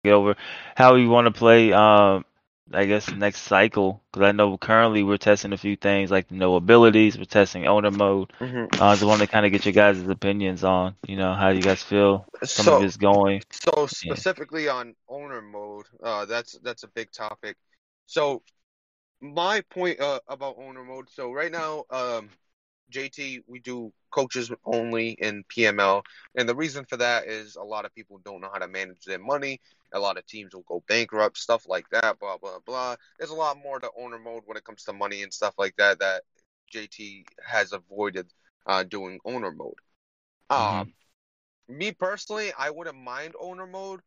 [0.03, 0.35] it over.
[0.75, 2.25] How we want to play, um,
[2.73, 6.35] I guess next cycle, because I know currently we're testing a few things like the
[6.35, 7.17] no abilities.
[7.17, 8.31] We're testing owner mode.
[8.39, 8.81] Mm-hmm.
[8.81, 11.49] Uh, I just want to kind of get your guys' opinions on, you know, how
[11.49, 13.41] you guys feel some So, of it's going.
[13.51, 17.57] so specifically on owner mode, uh, that's that's a big topic.
[18.07, 18.41] So,
[19.21, 21.09] my point uh, about owner mode.
[21.09, 22.29] So right now, um,
[22.91, 26.03] JT, we do coaches only in PML,
[26.35, 29.03] and the reason for that is a lot of people don't know how to manage
[29.05, 29.59] their money.
[29.93, 32.19] A lot of teams will go bankrupt, stuff like that.
[32.19, 32.95] Blah blah blah.
[33.17, 35.75] There's a lot more to owner mode when it comes to money and stuff like
[35.77, 36.23] that that
[36.73, 38.27] JT has avoided
[38.65, 39.79] uh, doing owner mode.
[40.49, 40.93] Um,
[41.67, 44.01] me personally, I wouldn't mind owner mode.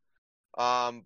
[0.56, 1.04] Um,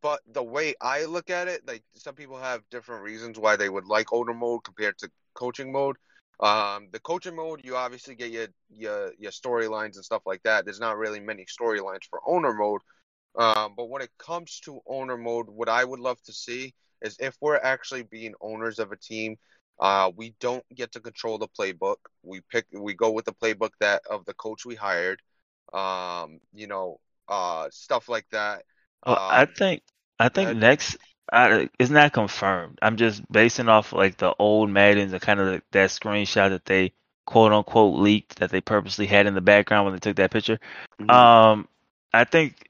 [0.00, 3.68] but the way I look at it, like some people have different reasons why they
[3.68, 5.96] would like owner mode compared to coaching mode.
[6.40, 10.64] Um, the coaching mode, you obviously get your your your storylines and stuff like that.
[10.64, 12.80] There's not really many storylines for owner mode.
[13.38, 17.16] Um, but when it comes to owner mode, what I would love to see is
[17.20, 19.36] if we're actually being owners of a team,
[19.80, 21.96] uh, we don't get to control the playbook.
[22.22, 25.20] We pick, we go with the playbook that of the coach we hired.
[25.72, 28.64] Um, you know, uh, stuff like that.
[29.06, 29.82] Well, I Um, think
[30.18, 30.96] I think next
[31.32, 32.78] I, it's not confirmed.
[32.82, 36.92] I'm just basing off like the old Maddens and kind of that screenshot that they
[37.26, 40.60] quote unquote leaked that they purposely had in the background when they took that picture.
[41.00, 41.10] Mhm.
[41.10, 41.68] Um,
[42.12, 42.68] I think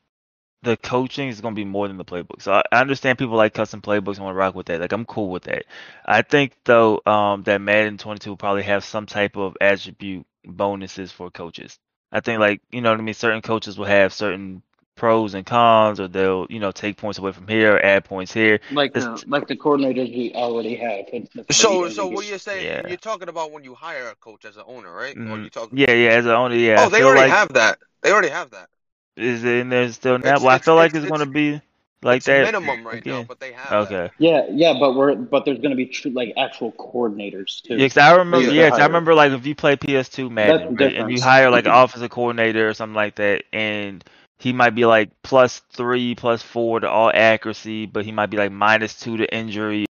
[0.62, 2.40] the coaching is going to be more than the playbook.
[2.42, 4.80] So I, I understand people like custom playbooks and want to rock with that.
[4.80, 5.64] Like I'm cool with that.
[6.06, 11.12] I think though um, that Madden 22 will probably have some type of attribute bonuses
[11.12, 11.78] for coaches.
[12.12, 13.14] I think like you know what I mean.
[13.14, 14.62] Certain coaches will have certain
[14.96, 18.60] pros and cons, or they'll you know take points away from here, add points here.
[18.70, 21.06] Like It's- the like the coordinators we already have.
[21.50, 22.64] So, so what you're saying?
[22.64, 22.86] Yeah.
[22.86, 25.16] You're talking about when you hire a coach as an owner, right?
[25.16, 25.44] Or Mhm.
[25.44, 25.78] you talking?
[25.78, 26.10] Yeah, yeah.
[26.10, 26.76] As an owner, yeah.
[26.84, 27.78] Oh, they already like, have that.
[28.02, 28.68] They already have that.
[29.16, 30.26] Is it in there still now?
[30.28, 31.60] It's- Well, I it's- feel like it's- it's, going to be
[32.02, 32.44] like it's that.
[32.44, 33.88] minimum right now, but they have.
[33.88, 33.94] that.
[33.94, 34.14] Okay.
[34.18, 37.76] Yeah, yeah, but we're but there's gonna be true like actual coordinators too.
[37.76, 38.46] Yeah, 'cause I remember.
[38.52, 38.62] Yeah.
[38.64, 41.64] Yeah, 'cause I remember like if you play PS2 Madden right, and you hire like
[41.66, 44.04] an offensive coordinator or something like that, and
[44.38, 48.36] he might be like plus three, plus four to all accuracy, but he might be
[48.36, 49.86] like minus two to injury,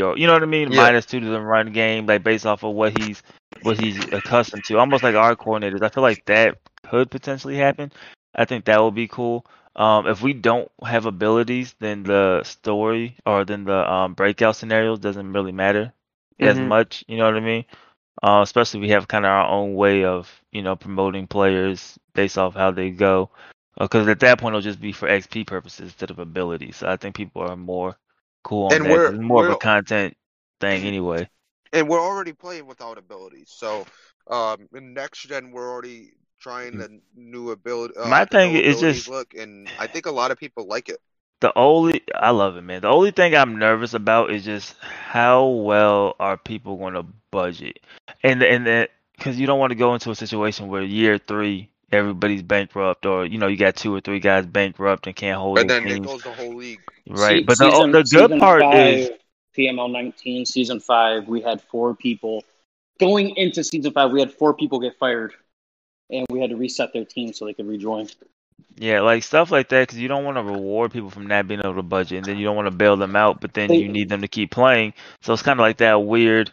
[0.00, 0.74] or you know what I mean, Yeah.
[0.74, 3.22] minus two to the run game, like based off of what he's
[3.60, 4.78] what he's accustomed to.
[4.78, 5.82] Almost like our coordinators.
[5.82, 7.92] I feel like that could potentially happen.
[8.34, 9.46] I think that would be cool.
[9.76, 14.98] Um, if we don't have abilities, then the story or then the um, breakout scenarios
[14.98, 15.92] doesn't really matter
[16.40, 16.60] as Mhm.
[16.60, 17.04] much.
[17.08, 17.64] You know what I mean?
[18.22, 22.38] Uh, especially we have kind of our own way of you know promoting players based
[22.38, 23.30] off how they go.
[23.78, 26.76] Because at that point it'll just be for XP purposes instead of abilities.
[26.76, 27.96] So I think people are more
[28.42, 28.90] cool on And that.
[28.90, 30.16] we're- It's more of we're- a content
[30.60, 31.28] thing anyway.
[31.72, 33.50] and we're already playing without abilities.
[33.54, 33.86] So,
[34.28, 37.94] um, in next gen, we're already trying the new ability.
[37.96, 38.10] Uh, Mm.
[38.10, 40.98] My thing is just- look, and I think a lot of people like it.
[41.40, 42.80] The only I love it, man.
[42.80, 47.78] The only thing I'm nervous about is just how well are people going to budget,
[48.24, 51.70] and and that because you don't want to go into a situation where year three
[51.92, 55.58] everybody's bankrupt, or you know you got two or three guys bankrupt and can't hold
[55.58, 56.06] And their then it teams.
[56.06, 56.80] goes the whole league.
[57.08, 59.10] Right, Se- but the season- the good part five, is
[59.56, 61.26] PML 19 season five.
[61.28, 62.44] We had four people
[63.00, 64.10] going into season five.
[64.10, 65.32] We had four people get fired,
[66.10, 68.08] and we had to reset their team so they could rejoin.
[68.76, 71.60] yeah, like stuff like that because you don't want to reward people from not being
[71.60, 73.76] able to budget, and then you don't want to bail them out, but then They-
[73.78, 74.92] you need them to keep playing.
[75.22, 76.50] So it's kind of like that weird.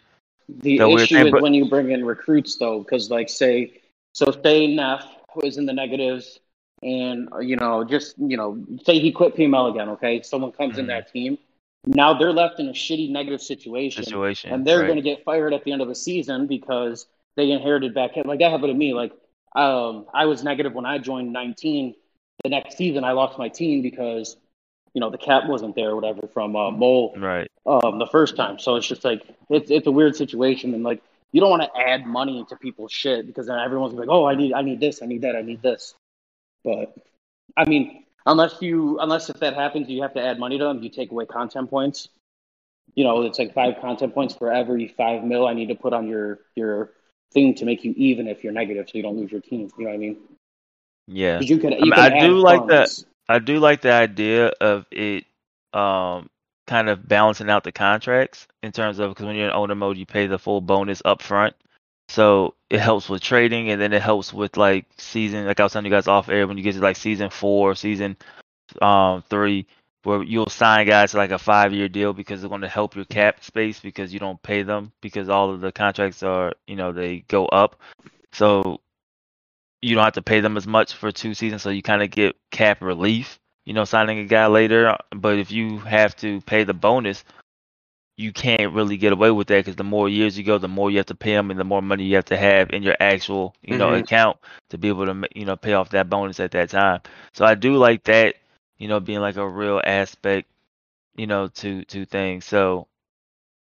[0.48, 3.28] The The weird issue thing, is but- when you bring in recruits, though, because like
[3.30, 3.74] say,
[4.14, 5.04] so say Neff
[5.36, 6.40] was in the negatives,
[6.84, 9.90] and you know, just you know, say he quit PML again.
[9.90, 10.90] Okay, someone comes in Mhm.
[10.90, 11.38] that team.
[11.86, 14.88] Now they're left in a shitty negative situation, Situation, and they're right.
[14.88, 18.12] going to get fired at the end of the season because they inherited back.
[18.16, 18.94] Like that happened to me.
[18.94, 19.12] Like
[19.56, 21.96] um, I was negative when I joined 19.
[22.44, 24.36] The next season, I lost my team because
[24.94, 27.50] you know the cap wasn't there, or whatever, from uh, Mole right.
[27.66, 28.60] um, the first time.
[28.60, 31.02] So it's just like it's it's a weird situation, and like
[31.36, 34.16] you don't want to add money to people's shit because then everyone's gonna be like,
[34.16, 35.94] oh, I need I need this, I need that, I need this.
[36.64, 36.96] But
[37.58, 40.82] I mean, unless you unless if that happens, you have to add money to them.
[40.82, 42.08] You take away content points.
[42.94, 45.92] You know, it's like five content points for every five mil I need to put
[45.92, 46.92] on your your
[47.34, 49.70] thing to make you even if you're negative, so you don't lose your team.
[49.78, 50.18] You know what I mean?
[51.06, 51.42] Yeah.
[51.42, 51.74] you could.
[51.74, 53.04] You mean, could I do like that.
[53.28, 55.26] I do like the idea of it
[55.74, 56.30] um
[56.68, 59.98] kind of balancing out the contracts in terms of because when you're in owner mode,
[59.98, 61.56] you pay the full bonus up front.
[62.10, 65.74] So it helps with trading and then it helps with like season like I was
[65.74, 68.18] telling you guys off air when you get to like season four, season
[68.82, 69.68] um three,
[70.04, 72.96] where you'll sign guys to like a five year deal because they're going to help
[72.96, 76.76] your cap space because you don't pay them because all of the contracts are you
[76.76, 77.80] know they go up.
[78.34, 78.82] So
[79.82, 82.10] you don't have to pay them as much for two seasons, so you kind of
[82.10, 84.98] get cap relief, you know, signing a guy later.
[85.16, 87.24] But if you have to pay the bonus,
[88.18, 90.90] you can't really get away with that because the more years you go, the more
[90.92, 92.96] you have to pay them, and the more money you have to have in your
[93.00, 93.96] actual, you know, Mhm.
[93.96, 94.38] account
[94.70, 97.02] to be able to, you know, pay off that bonus at that time.
[97.34, 98.36] So I do like that,
[98.78, 100.50] you know, being like a real aspect,
[101.16, 102.46] you know, to to things.
[102.46, 102.88] So,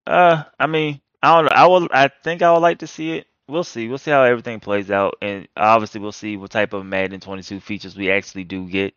[0.07, 1.51] uh, I mean, I don't know.
[1.55, 1.87] I will.
[1.91, 3.27] I think I would like to see it.
[3.47, 3.87] We'll see.
[3.87, 7.59] We'll see how everything plays out, and obviously we'll see what type of Madden 22
[7.59, 8.95] features we actually do get.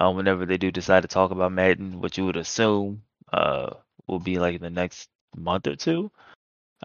[0.00, 3.70] Uh, whenever they do decide to talk about Madden, what you would assume uh
[4.06, 6.10] will be like in the next month or two.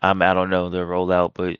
[0.02, 1.58] Um, I don't know the rollout, but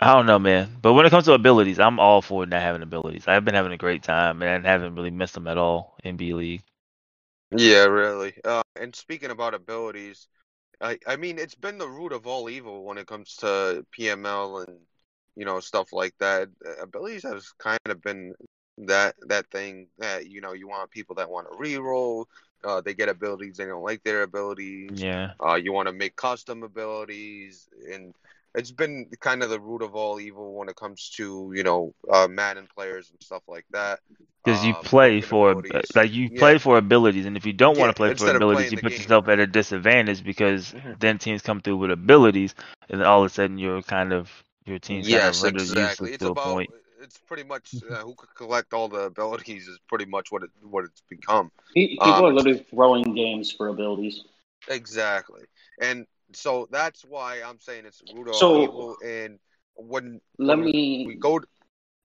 [0.00, 0.76] I don't know, man.
[0.82, 3.28] But when it comes to abilities, I'm all for not having abilities.
[3.28, 6.34] I've been having a great time and haven't really missed them at all in B
[6.34, 6.62] League.
[7.56, 8.34] Yeah, really.
[8.44, 10.28] Uh, and speaking about abilities,
[10.80, 14.66] I I mean it's been the root of all evil when it comes to PML
[14.66, 14.78] and
[15.36, 16.48] you know stuff like that.
[16.82, 18.34] Abilities has kind of been
[18.78, 22.26] that that thing that you know you want people that want to reroll.
[22.64, 25.04] Uh, they get abilities they don't like their abilities.
[25.04, 25.32] Yeah.
[25.44, 28.14] Uh, you want to make custom abilities, and
[28.54, 31.92] it's been kind of the root of all evil when it comes to you know
[32.12, 34.00] uh, Madden players and stuff like that.
[34.44, 35.90] Because you Um, play for abilities.
[35.94, 36.30] like you Yeah.
[36.30, 38.98] play for abilities, and if you don't want to play for abilities, you put game.
[38.98, 40.98] yourself at a disadvantage because Mhm.
[40.98, 42.54] then teams come through with abilities,
[42.88, 44.30] and all of a sudden you're kind of
[44.64, 46.00] your team's Yes, kind of rendered exactly.
[46.00, 46.70] useless It's to a about point.
[47.04, 50.50] It's pretty much uh, who could collect all the abilities is pretty much what it
[50.62, 51.50] what it's become.
[51.74, 54.24] People Um, are literally throwing games for abilities.
[54.68, 55.44] Exactly,
[55.80, 58.96] and so that's why I'm saying it's root So- evil.
[59.04, 59.38] And
[59.76, 61.40] when Let when me we go,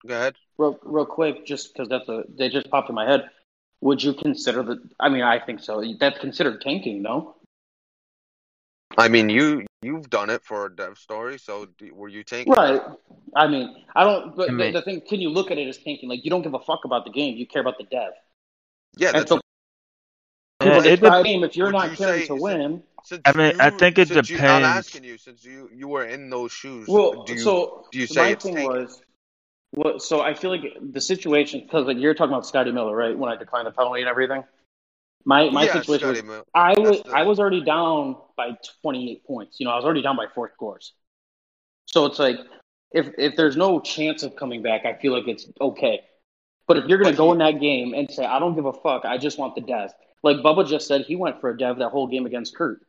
[0.05, 0.35] go ahead.
[0.57, 3.29] real, real quick, just because that's a they just popped in my head.
[3.81, 4.79] Would you consider that?
[4.99, 5.81] I mean, I think so.
[5.99, 7.35] That's considered tanking, no?
[8.97, 12.53] I mean, you you've done it for a dev story, so do, were you taking?
[12.53, 12.81] Right.
[13.35, 14.35] I mean, I don't.
[14.35, 16.09] But the, the thing, can you look at it as tanking?
[16.09, 17.37] Like, you don't give a fuck about the game.
[17.37, 18.11] You care about the dev.
[18.97, 19.43] Yeah, And that's so, what,
[20.61, 22.83] Yeah, people it get game if you're not you caring say- to is it- win.
[23.03, 24.67] since I mean, I think it since you- I'm depends.
[24.67, 26.87] asking you since you you were in those shoes.
[26.87, 28.71] Well, do you, so do you say my it's thing tanking?
[28.73, 29.01] was,
[29.73, 33.17] well, so I feel like the situation because like you're talking about Scotty Miller, right?
[33.17, 34.43] When I declined the penalty and everything.
[35.25, 39.25] My my yeah, situation was Scotty I was the- I was already down by 28
[39.25, 39.59] points.
[39.59, 40.93] You know, I was already down by four scores.
[41.85, 42.37] So it's like
[42.91, 46.01] if if there's no chance of coming back, I feel like it's okay.
[46.67, 48.65] But if you're gonna But go he- in that game and say I don't give
[48.65, 49.91] a fuck, I just want the dev.
[50.23, 52.81] Like Bubba just said, he went for a dev that whole game against Kurt.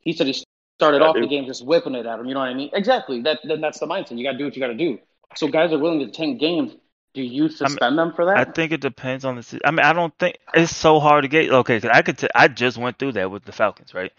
[0.00, 0.44] He said he
[0.78, 1.22] started I off do.
[1.22, 2.26] the game just whipping it at him.
[2.26, 2.70] You know what I mean?
[2.72, 3.22] Exactly.
[3.22, 4.16] That then that's the mindset.
[4.18, 4.98] You got to do what you got to do.
[5.36, 6.74] So guys are willing to tank games.
[7.14, 8.36] Do you suspend them for that?
[8.36, 9.60] I think it depends on the.
[9.64, 11.50] I mean, I don't think it's so hard to get.
[11.50, 12.18] Okay, 'cause I could.
[12.18, 14.12] T- I just went through that with the Falcons, right?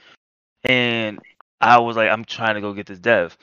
[0.64, 1.20] And
[1.62, 3.38] I was like, I'm trying to go get this dev.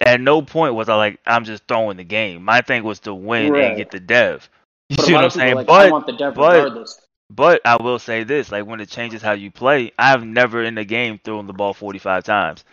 [0.00, 2.42] At no point was I like, I'm just throwing the game.
[2.44, 3.64] My thing was to win Right.
[3.64, 4.48] and get the dev.
[4.90, 5.56] You but see what I'm of people are saying?
[5.56, 7.00] like, I but want the dev but- regardless.
[7.30, 10.74] but I will say this: like when it changes how you play, I've never in
[10.74, 12.64] the game thrown the ball 45 times,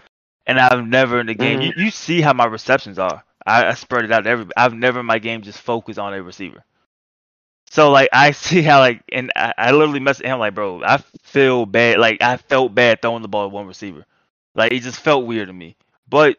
[0.48, 1.60] and I've never in the game.
[1.60, 1.80] Mm-hmm.
[1.80, 3.24] You, you see how my receptions are.
[3.46, 4.54] I, I spread it out to everybody.
[4.58, 6.64] I've never in my game just focused on a receiver.
[7.70, 10.98] So like I see how like and I, I literally messaged him like, bro, I
[11.24, 12.00] feel bad.
[12.00, 14.06] Like I felt bad throwing the ball at one receiver.
[14.56, 15.76] Like it just felt weird to me.
[16.08, 16.38] But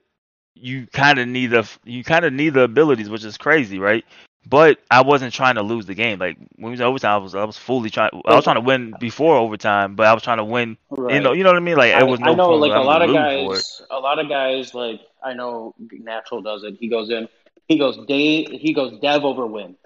[0.55, 4.05] you kind of need the you kind of need the abilities, which is crazy, right?
[4.47, 6.19] But I wasn't trying to lose the game.
[6.19, 8.11] Like when we was overtime, I was I was fully trying.
[8.27, 10.77] I was trying to win before overtime, but I was trying to win.
[10.91, 11.15] Right.
[11.15, 11.77] You know, you know what I mean?
[11.77, 13.57] Like it was no I know, like a lot of gonna lose for it.
[13.57, 16.77] guys, a lot of guys, like I know Natural does it.
[16.79, 17.29] He goes in,
[17.69, 19.77] he goes day, he goes dev over win,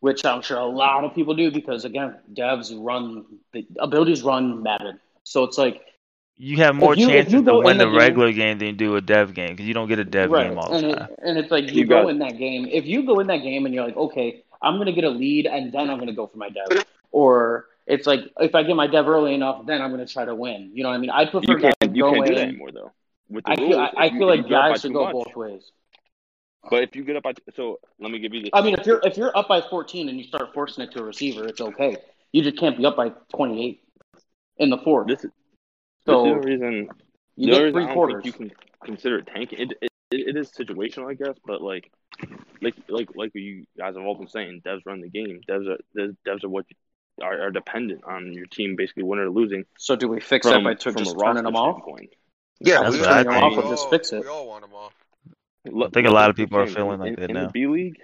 [0.00, 4.62] which I'm sure a lot of people do because again, devs run the abilities run
[4.62, 5.82] Madden, so it's like
[6.36, 8.72] You have more you- chances you to win the the game- regular game than you
[8.74, 10.88] do a dev game because you don't get a dev right, game all and, the
[10.90, 11.08] it, time.
[11.22, 12.66] and it's like you, You go got- in that game.
[12.70, 15.46] If you go in that game and you're like, okay, I'm gonna get a lead
[15.46, 18.86] and then I'm gonna go for my dev, or it's like if I get my
[18.88, 20.70] dev early enough, then I'm gonna try to win.
[20.74, 21.10] You know what I mean?
[21.10, 22.92] I prefer You can't guys you go can't do that anymore though.
[23.28, 24.80] With the I rules, feel I, I you- feel like you get up by guys
[24.80, 25.70] should go much- both ways.
[26.70, 28.50] But if you get up by so let me give you this.
[28.54, 31.00] I mean, if you're if you're up by 14 and you start forcing it to
[31.00, 31.96] a receiver, it's okay.
[32.32, 33.82] You just can't be up by 28
[34.58, 35.06] in the fourth.
[35.06, 35.30] this is
[36.06, 36.88] so this is the reason
[37.36, 38.22] you the only reason three I don't quarters.
[38.22, 38.52] think you can
[38.84, 39.60] consider it tanking.
[39.60, 41.90] It, it it is situational, I guess, but like
[42.62, 45.40] like like like you guys have all been saying, devs run the game.
[45.48, 46.66] Devs are the devs are what
[47.22, 50.64] are, are dependent on your team basically winning or losing So do we fix from,
[50.64, 51.76] that by from just a turning them off?
[51.82, 52.10] standpoint.
[52.60, 54.22] Yeah, That's we, what I we, Off or all, just fix it.
[54.22, 54.92] we all want them off.
[55.66, 57.46] Look- think a lot of people are feeling like in, that in now.
[57.46, 57.96] the B league.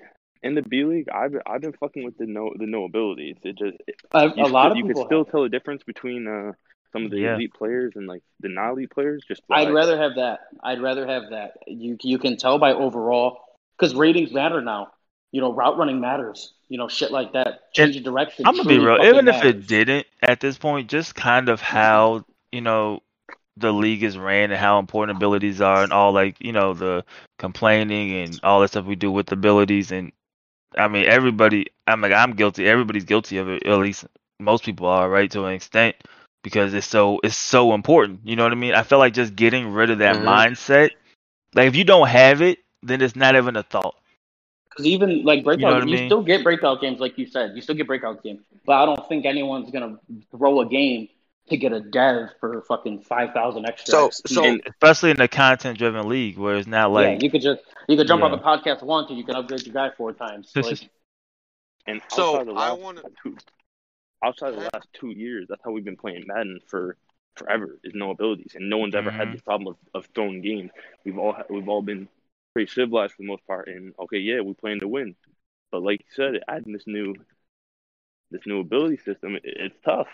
[0.43, 3.37] In the B league, I've been, I've been fucking with the no the no abilities.
[3.43, 5.03] It just it, A, you a lot still- of you people.
[5.03, 5.31] can still have.
[5.31, 6.53] tell the difference between uh
[6.93, 7.35] some of the Yeah.
[7.35, 9.25] elite players and like the non elite players.
[9.27, 10.41] Just by, I'd rather have that.
[10.63, 11.59] I'd rather have that.
[11.67, 13.41] You you can tell by overall
[13.79, 14.93] because ratings matter now.
[15.33, 16.53] You know, route running matters.
[16.69, 17.73] You know, shit like that.
[17.73, 18.47] Changing direction.
[18.47, 19.03] I'm gonna be real.
[19.05, 23.01] Even if it didn't at this point, just kind of how you know
[23.57, 27.05] the league is ran and how important abilities are and all like you know the
[27.39, 30.13] complaining and all that stuff we do with abilities and
[30.77, 31.67] I mean everybody.
[31.87, 32.67] I'm like I'm guilty.
[32.69, 33.67] Everybody's guilty of it.
[33.67, 34.05] At least
[34.41, 35.97] most people are, right, to an extent,
[36.43, 38.21] because it's so it's so important.
[38.25, 38.75] You know what I mean?
[38.75, 40.25] I feel like just getting rid of that Mhm.
[40.25, 40.91] mindset.
[41.55, 43.95] Like if you don't have it, then it's not even a thought.
[44.71, 46.09] Because even like breakout, You know what I you mean?
[46.09, 47.53] still get breakout games, like you said.
[47.55, 49.99] You still get breakout games, but I don't think anyone's gonna
[50.31, 51.09] throw a game
[51.49, 53.91] to get a dev for fucking five thousand extra.
[53.93, 54.35] So- XP.
[54.35, 57.97] so- especially in a content-driven league where it's not like yeah, you could just you
[57.97, 60.53] could jump on the podcast once and you can upgrade your guy four times.
[60.55, 60.89] Like,
[61.87, 63.37] And So, outside of the I wanna- two,
[64.25, 66.97] outside of the last two years, that's how we've been playing Madden for
[67.37, 67.79] forever.
[67.85, 69.33] Is no abilities, and no one's ever had Mhm.
[69.33, 70.71] this problem of, of throwing games.
[71.05, 72.09] We've all we've all been
[72.55, 75.17] pretty civilized for the most part, and okay, yeah, we plan to win.
[75.71, 77.15] But like you said, adding this new
[78.31, 80.09] this new ability system, it, it's tough.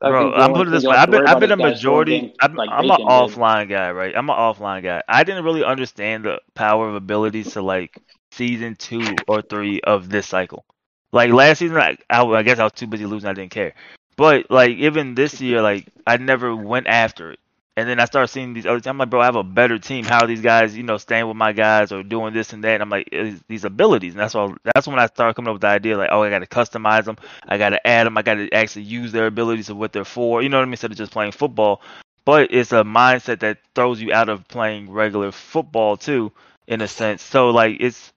[0.00, 0.96] I Bro, I'm putting this way.
[0.96, 2.34] I've been I've been a about is guys throwing majority.
[2.40, 3.32] I'm, like I'm an Bacon did.
[3.32, 4.14] offline guy, right?
[4.16, 5.02] I'm an offline guy.
[5.08, 8.00] I didn't really understand the power of abilities to like
[8.32, 10.64] season two or three of this cycle.
[11.12, 13.30] Like last season, I, I, I guess I was too busy losing.
[13.30, 13.74] I didn't care.
[14.16, 17.40] But like even this year, like I never went after it.
[17.76, 18.88] And then I start seeing these other teams.
[18.88, 20.04] I'm like, bro, I have a better team.
[20.04, 22.74] How are these guys, you know, staying with my guys or doing this and that?
[22.74, 23.08] And I'm like,
[23.46, 24.14] these abilities.
[24.14, 24.56] And that's all.
[24.64, 27.04] That's when I started coming up with the idea, like, oh, I got to customize
[27.04, 27.18] them.
[27.46, 28.18] I got to add them.
[28.18, 30.42] I got to actually use their abilities of what they're for.
[30.42, 30.72] You know what I mean?
[30.72, 31.80] Instead of just playing football.
[32.24, 36.32] But it's a mindset that throws you out of playing regular football too,
[36.66, 37.22] in a sense.
[37.22, 38.12] So like, it's.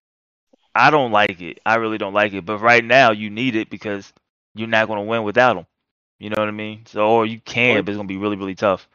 [0.75, 1.59] I don't like it.
[1.65, 2.45] I really don't like it.
[2.45, 4.13] But right now, you need it because
[4.53, 5.65] you're not going to win without them.
[6.19, 6.85] You know what I mean?
[6.85, 8.87] So, or you can, but it's going to be really, really tough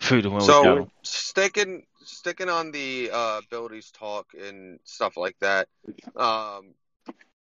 [0.00, 5.16] for you to win without So sticking sticking on the uh, abilities talk and stuff
[5.16, 5.68] like that.
[6.16, 6.74] Um,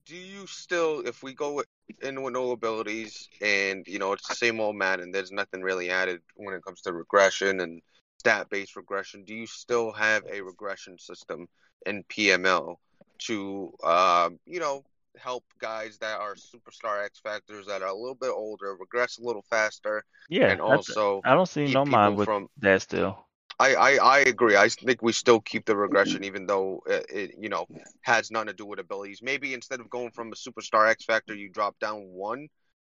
[0.06, 1.66] do you still, if we go with,
[2.02, 5.90] in with no abilities and you know it's the same old Madden, there's nothing really
[5.90, 7.82] added when it comes to regression and
[8.18, 9.24] stat based regression.
[9.24, 11.48] Do you still have a regression system
[11.86, 12.76] in PML
[13.18, 14.84] to um, you know
[15.16, 19.22] help guys that are superstar X factors that are a little bit older regress a
[19.22, 23.18] little faster Yeah, and also I don't see no mind with from that still.
[23.60, 24.56] I, I, I agree.
[24.56, 27.66] I think we still keep the regression, even though it, it, you know,
[28.02, 29.20] has nothing to do with abilities.
[29.22, 32.48] Maybe instead of going from a superstar X Factor, you drop down one.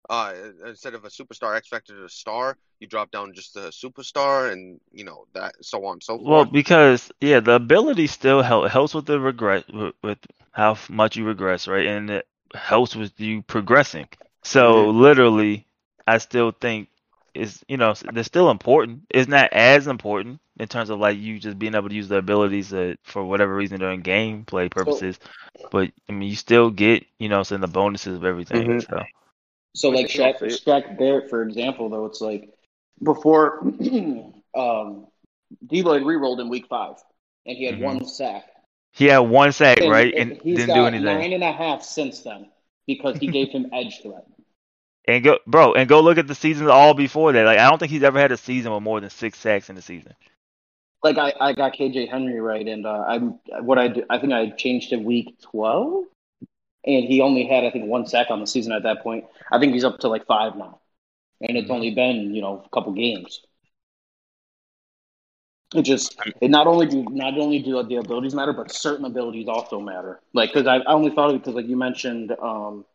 [0.09, 0.33] Uh,
[0.65, 4.51] instead of a superstar X Factor to a star, you drop down just a superstar,
[4.51, 6.23] and you know that so on and so forth.
[6.25, 10.19] Well, because yeah, the ability still help helps with the regret with, with
[10.51, 11.85] how much you regress, right?
[11.85, 14.07] And it helps with you progressing.
[14.43, 15.67] So literally,
[16.07, 16.89] I still think
[17.33, 19.03] is you know they're still important.
[19.09, 22.17] It's not as important in terms of like you just being able to use the
[22.17, 25.19] abilities uh, for whatever reason during gameplay purposes.
[25.69, 28.69] But I mean, you still get you know some of the bonuses of everything.
[28.69, 28.85] Mhm.
[28.89, 29.03] So
[29.73, 30.39] So like Shaq.
[30.39, 32.49] Shaq Barrett, for example, though, it's like
[33.01, 33.59] before
[34.55, 35.07] um
[35.65, 36.95] Debo had re-rolled in week five,
[37.45, 37.81] and he had Mhm.
[37.83, 38.45] one sack.
[38.93, 41.05] he had one sack, And right, and didn't do anything.
[41.05, 42.49] nine and a half since then
[42.87, 44.25] because he gave him edge threat.
[45.07, 47.43] And go, bro, and go look at the seasons all before that.
[47.43, 49.75] Like, I don't think he's ever had a season with more than six sacks in
[49.75, 50.13] the season.
[51.03, 54.31] Like I, I got KJ Henry right, and uh, I'm what I do, I think
[54.31, 56.03] I changed to week twelve,
[56.85, 59.25] and he only had I think one sack on the season at that point.
[59.51, 60.79] I think he's up to like five now,
[61.41, 61.71] and it's Mhm.
[61.71, 63.41] only been you know a couple games.
[65.75, 69.47] It just it not only do not only do the abilities matter, but certain abilities
[69.47, 70.19] also matter.
[70.33, 72.85] Like because I, I only thought of it because like you mentioned um,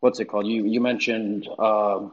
[0.00, 0.46] what's it called?
[0.46, 2.12] You you mentioned um,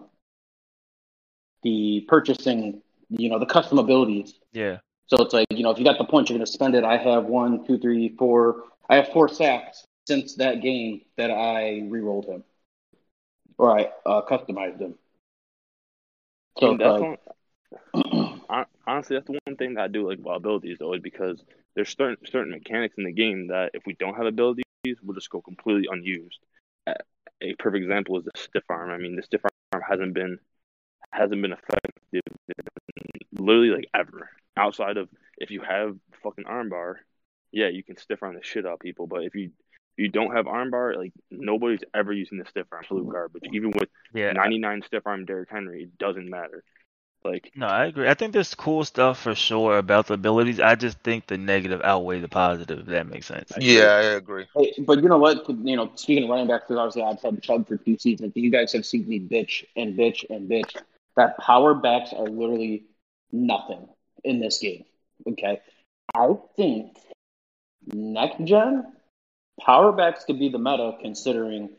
[1.63, 4.33] the purchasing, you know, the custom abilities.
[4.53, 4.79] Yeah.
[5.07, 6.83] So it's like, you know, if you got the punch, you're going to spend it.
[6.83, 8.63] I have one, two, three, four.
[8.89, 12.43] I have four sacks since that game that I re-rolled him,
[13.57, 14.95] or I uh, customized him.
[16.59, 20.93] So that's one, honestly, that's the one thing that I do like about abilities though,
[20.93, 21.41] is because
[21.75, 24.65] there's certain certain mechanics in the game that if we don't have abilities,
[25.01, 26.39] we'll just go completely unused.
[26.87, 28.89] A perfect example is the stiff arm.
[28.89, 30.39] I mean, the stiff arm hasn't been
[31.13, 34.29] hasn't been effective in literally like ever.
[34.57, 36.95] Outside of if you have fucking armbar,
[37.53, 39.07] yeah, you can stiff arm the shit out of people.
[39.07, 39.51] But if you
[39.97, 43.43] you don't have armbar, like nobody's ever using the stiff arm blue garbage.
[43.53, 44.31] Even with Yeah.
[44.33, 46.63] 99 stiff arm Derrick Henry, it doesn't matter.
[47.23, 48.07] Like No, I agree.
[48.07, 50.59] I think there's cool stuff for sure about the abilities.
[50.59, 53.51] I just think the negative outweigh the positive, if that makes sense.
[53.59, 54.47] Yeah, I agree.
[54.55, 55.47] hey, but you know what?
[55.47, 58.31] You know, speaking of running backs, because obviously I've had Chubb for two seasons.
[58.35, 60.75] You guys have seen me bitch and bitch and bitch.
[61.15, 62.85] That power backs are literally
[63.31, 63.87] nothing
[64.23, 64.85] in this game.
[65.27, 65.61] Okay,
[66.15, 66.97] I think
[67.93, 68.93] next gen
[69.65, 71.69] power backs could be the meta considering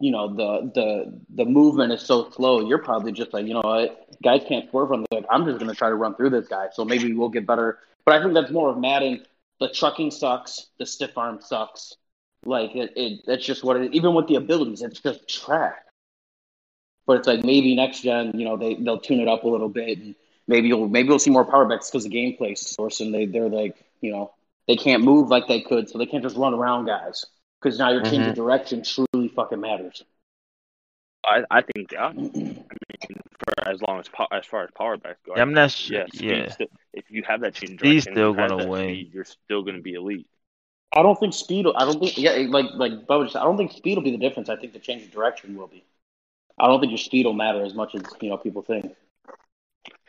[0.00, 2.66] you know the the the movement is so slow.
[2.66, 4.08] You're probably just like you know what?
[4.22, 6.68] Guys can't swerve from like i'm just going to try to run through this guy.
[6.72, 7.78] So maybe we'll get better.
[8.04, 9.24] But i think that's more of madden.
[9.60, 10.66] The trucking sucks.
[10.78, 11.94] The stiff arm sucks.
[12.44, 15.76] Like it, it that's just what it even with the abilities it's just trash.
[17.06, 19.68] But it's like maybe next gen you know they they'll tune it up a little
[19.68, 20.16] bit and
[20.48, 23.48] maybe you'll maybe we'll see more power backs because the gameplay source and they they're
[23.48, 24.32] like you know
[24.68, 27.24] they can't move like they could so they can't just run around guys
[27.60, 28.30] because now your change mm-hmm.
[28.30, 30.02] of direction truly fucking matters
[31.24, 32.06] I, I think yeah.
[32.08, 32.64] I mean,
[33.44, 35.98] for as long as po- as far as power backs go, I I'm not sure.
[35.98, 36.50] yeah, Yeah.
[36.50, 38.88] still, if you have that change of Speed's direction, still if you have gonna win.
[38.88, 40.26] speed, you're still going to be elite.
[40.94, 41.66] I don't think speed.
[41.74, 42.18] I don't think.
[42.18, 43.36] Yeah, like like Bubba just.
[43.36, 44.48] I don't think speed will be the difference.
[44.48, 45.84] I think the change of direction will be.
[46.58, 48.94] I don't think your speed will matter as much as you know people think.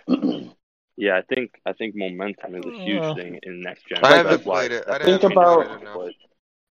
[0.95, 3.99] Yeah, I think I think momentum is a huge Uh, thing in next gen.
[4.03, 4.83] I haven't why- played it.
[4.87, 5.65] I that's Think about-
[6.09, 6.15] it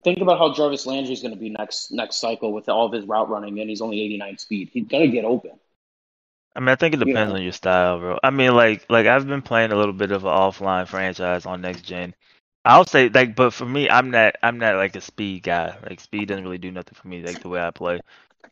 [0.03, 2.91] think about how Jarvis Landry is going to be next next cycle with all of
[2.91, 4.69] his route running, and he's only 89 speed.
[4.73, 5.51] He's going to get open.
[6.55, 7.37] I mean, I think it You depends know.
[7.37, 8.19] on your style, bro.
[8.23, 11.61] I mean, like, like I've been playing a little bit of an offline franchise on
[11.61, 12.13] next gen.
[12.65, 15.75] I'll say, like, but for me, I'm not, I'm not like a speed guy.
[15.89, 17.99] Like, speed doesn't really do nothing for me, like the way I play.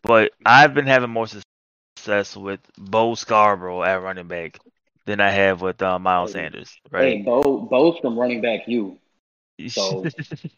[0.03, 4.57] But I've been having more success with Bo Scarborough at running back
[5.05, 7.25] than I have with uh, Miles Sanders, Hey, right?
[7.25, 8.97] Bo, Bo's from running back you.
[9.69, 10.05] So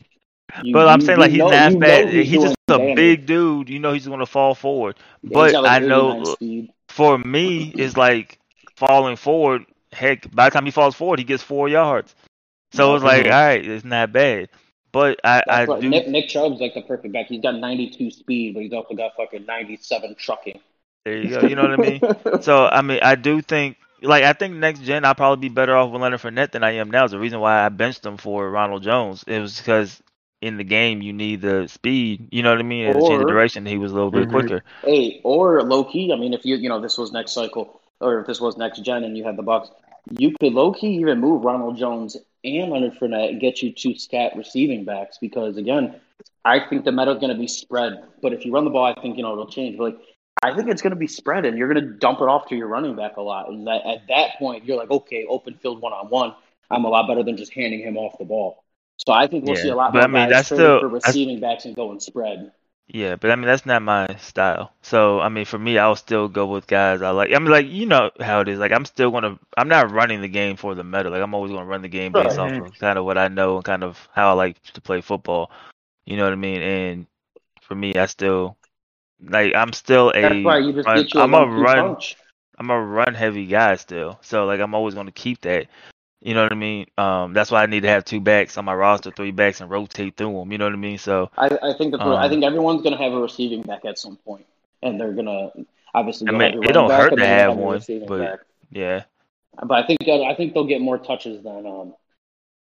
[0.64, 2.10] you, but I'm you- saying like he's know- not bad.
[2.10, 2.96] he's He's just a damage.
[2.96, 3.70] big dude.
[3.70, 4.98] You know he's gonna fall forward.
[5.22, 6.70] He's But like, I 89 know speed.
[6.90, 8.40] for me, it's like
[8.76, 9.66] falling forward.
[9.92, 12.16] Heck, by the time he falls forward, he gets four yards.
[12.74, 14.50] So it's like, all right, it's not bad.
[14.92, 17.28] But I, I do Nick, Nick Chubb's like the perfect back.
[17.28, 20.60] He's got 92 speed, but he's also got fucking 97 trucking.
[21.06, 21.48] there you go.
[21.48, 22.02] You know what I mean?
[22.42, 25.76] So I mean, I do think like I think next gen I'll probably be better
[25.76, 27.06] off with Leonard Fournette than I am now.
[27.06, 29.24] Is the reason why I benched him for Ronald Jones.
[29.28, 30.02] It was because
[30.42, 32.30] in the game you need the speed.
[32.32, 32.86] You know what I mean?
[32.86, 34.30] And to change the direction, he was a little bit Mhm.
[34.30, 34.64] quicker.
[34.84, 36.12] Hey, or low key.
[36.14, 38.80] I mean, if you you know this was next cycle, or if this was next
[38.82, 39.70] gen, and you had the Bucks,
[40.10, 43.96] you could low key even move Ronald Jones and Leonard Fournette and get you two
[43.96, 45.96] scat receiving backs because again,
[46.46, 47.94] I think the meta's going to be spread.
[48.22, 49.78] But if you run the ball, I think you know it'll change.
[49.78, 50.00] But like,
[50.44, 52.56] I think it's going to be spread, and you're going to dump it off to
[52.56, 53.50] your running back a lot.
[53.50, 56.34] And that, at that point, you're like, okay, open field one on one.
[56.70, 58.64] I'm a lot better than just handing him off the ball.
[59.06, 60.80] So I think we'll Yeah, see a lot but more I mean, guys that's still-
[60.80, 62.52] for receiving backs and going spread.
[62.88, 64.74] Yeah, but I mean that's not my style.
[64.82, 67.32] So I mean, for me, I'll still go with guys I like.
[67.34, 68.60] I mean, like you know how it is.
[68.60, 69.40] Like I'm still gonna.
[69.58, 71.10] I'm not running the game for the meta.
[71.10, 72.40] Like I'm always gonna run the game based Right.
[72.40, 75.02] off of kind of what I know and kind of how I like to play
[75.02, 75.50] football.
[76.06, 76.62] You know what I mean?
[76.62, 77.08] And
[77.62, 78.58] for me, I still
[79.30, 79.54] like.
[79.56, 80.22] I'm still a.
[80.22, 81.96] That's why you just run, get you I'm a run.
[81.96, 82.18] punch.
[82.58, 84.20] I'm a run heavy guy still.
[84.22, 85.68] So like I'm always gonna keep that.
[86.22, 86.86] You know what I mean?
[86.98, 89.70] Um, that's why I need to have two backs on my roster, three backs, and
[89.70, 90.52] rotate through them.
[90.54, 90.98] You know what I mean?
[90.98, 93.62] So I, I think that the- I Um, think everyone's going to have a receiving
[93.64, 94.46] back at some point,
[94.82, 96.30] and they're going to obviously.
[96.30, 98.40] I mean, have it don't back, hurt to you'll have one, but- back.
[98.72, 99.04] yeah.
[99.62, 101.94] But I think I think they'll get more touches than um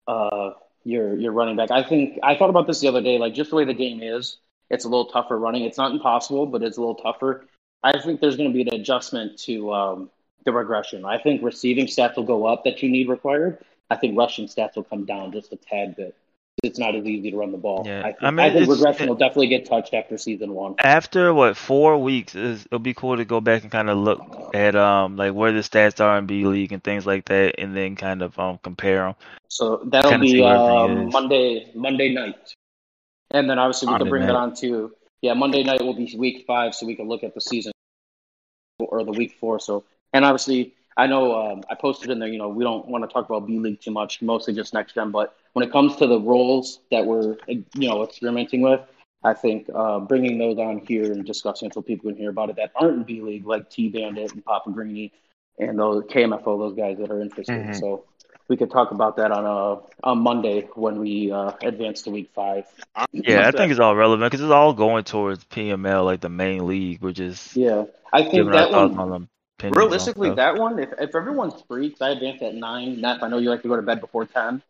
[0.09, 0.51] uh
[0.85, 1.71] your your running back.
[1.71, 3.19] I think I thought about this the other day.
[3.19, 4.39] Like just the way the game is,
[4.73, 5.65] it's a little tougher running.
[5.65, 7.47] It's not impossible, but it's a little tougher.
[7.85, 10.11] I think there's going to be an adjustment to um,
[10.45, 11.05] the regression.
[11.05, 13.59] I think receiving stats will go up that you need required.
[13.91, 16.17] I think rushing stats will come down just a tad bit.
[16.63, 17.83] It's not as easy to run the ball.
[17.87, 20.77] Yeah, I think, I I think regression will definitely get touched after season one.
[20.79, 24.21] after what four weeks is it'll be cool to go back and kind of look
[24.55, 27.75] at um like where the stats are in B League and things like that, and
[27.75, 29.15] then kind of um compare them.
[29.49, 30.87] So that'll Kinda be uh.
[31.11, 32.55] Monday Monday night,
[33.33, 36.45] and then obviously we can bring that on to yeah Monday night will be week
[36.47, 37.73] five, so we can look at the season
[38.79, 39.59] or the week four.
[39.59, 42.29] So and obviously I know um, I posted in there.
[42.29, 44.95] You know we don't want to talk about B League too much, mostly just next
[44.95, 45.11] gen.
[45.11, 48.81] But when it comes to the roles that we're you know experimenting with,
[49.25, 52.57] I think uh, bringing those on here and discussing so people can hear about it
[52.57, 55.13] that aren't in B League, like T Bandit and Papa Greeny
[55.59, 57.67] and those KMFO, those guys that are interested.
[57.67, 57.75] Mhm.
[57.79, 58.05] So
[58.53, 62.31] we could talk about that on a on Monday when we uh, advance to week
[62.35, 62.67] five.
[63.11, 66.67] Yeah, I think it's all relevant because it's all going towards PML, like the main
[66.67, 67.01] league.
[67.01, 68.99] which is Yeah, I think that one.
[68.99, 69.29] on them.
[69.63, 73.01] on Realistically, that one, if, if everyone's free, because I advance at nine.
[73.01, 74.61] Nap, I know you like to go to bed before ten.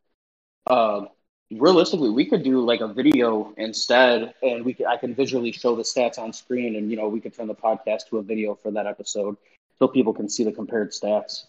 [0.65, 1.07] Uh,
[1.51, 5.75] realistically, we could do like a video instead, and we could, I can visually show
[5.75, 8.55] the stats on screen, and you know we could turn the podcast to a video
[8.55, 9.37] for that episode,
[9.81, 11.47] so people can see the compared stats.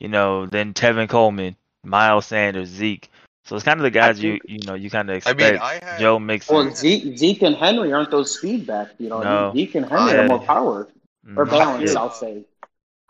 [0.00, 3.10] you know, then Tevin Coleman, Miles Sanders, Zeke.
[3.44, 5.40] So it's kind of the guys you think- you know you kind of expect.
[5.40, 5.62] I expect.
[5.62, 6.56] mean, I had Joe Mixon.
[6.56, 9.22] well, Zeke, Zeke and Henry aren't those speed backs, you know.
[9.22, 9.52] No.
[9.54, 10.24] Zeke and Henry Yeah.
[10.24, 10.88] are more power
[11.36, 11.50] or Mhm.
[11.50, 12.00] balance, Yeah.
[12.00, 12.44] I'll say.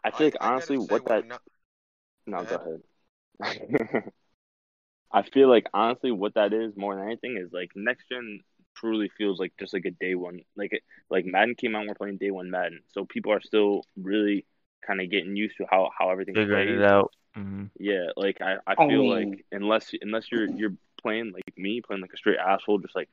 [0.05, 1.43] I think I honestly, what that not-
[2.26, 2.80] no, Go go
[3.41, 4.12] ahead.
[5.12, 8.41] I feel like honestly, what that is more than anything is like next gen
[8.76, 10.41] truly feels like just like a day one.
[10.57, 13.41] Like it, like Madden came out, and we're playing day one Madden, so people are
[13.41, 14.45] still really
[14.87, 16.81] kind of getting used to how how everything figuring plays.
[16.81, 17.12] it out.
[17.35, 21.57] hmm Yeah, like I, I I feel mean- like unless unless you're you're playing like
[21.57, 23.09] me, playing like a straight asshole, just like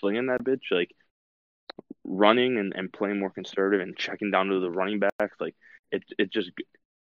[0.00, 0.90] slinging that bitch, like
[2.04, 5.54] running and, and playing more conservative and checking down to the running backs, like
[5.92, 6.50] it it just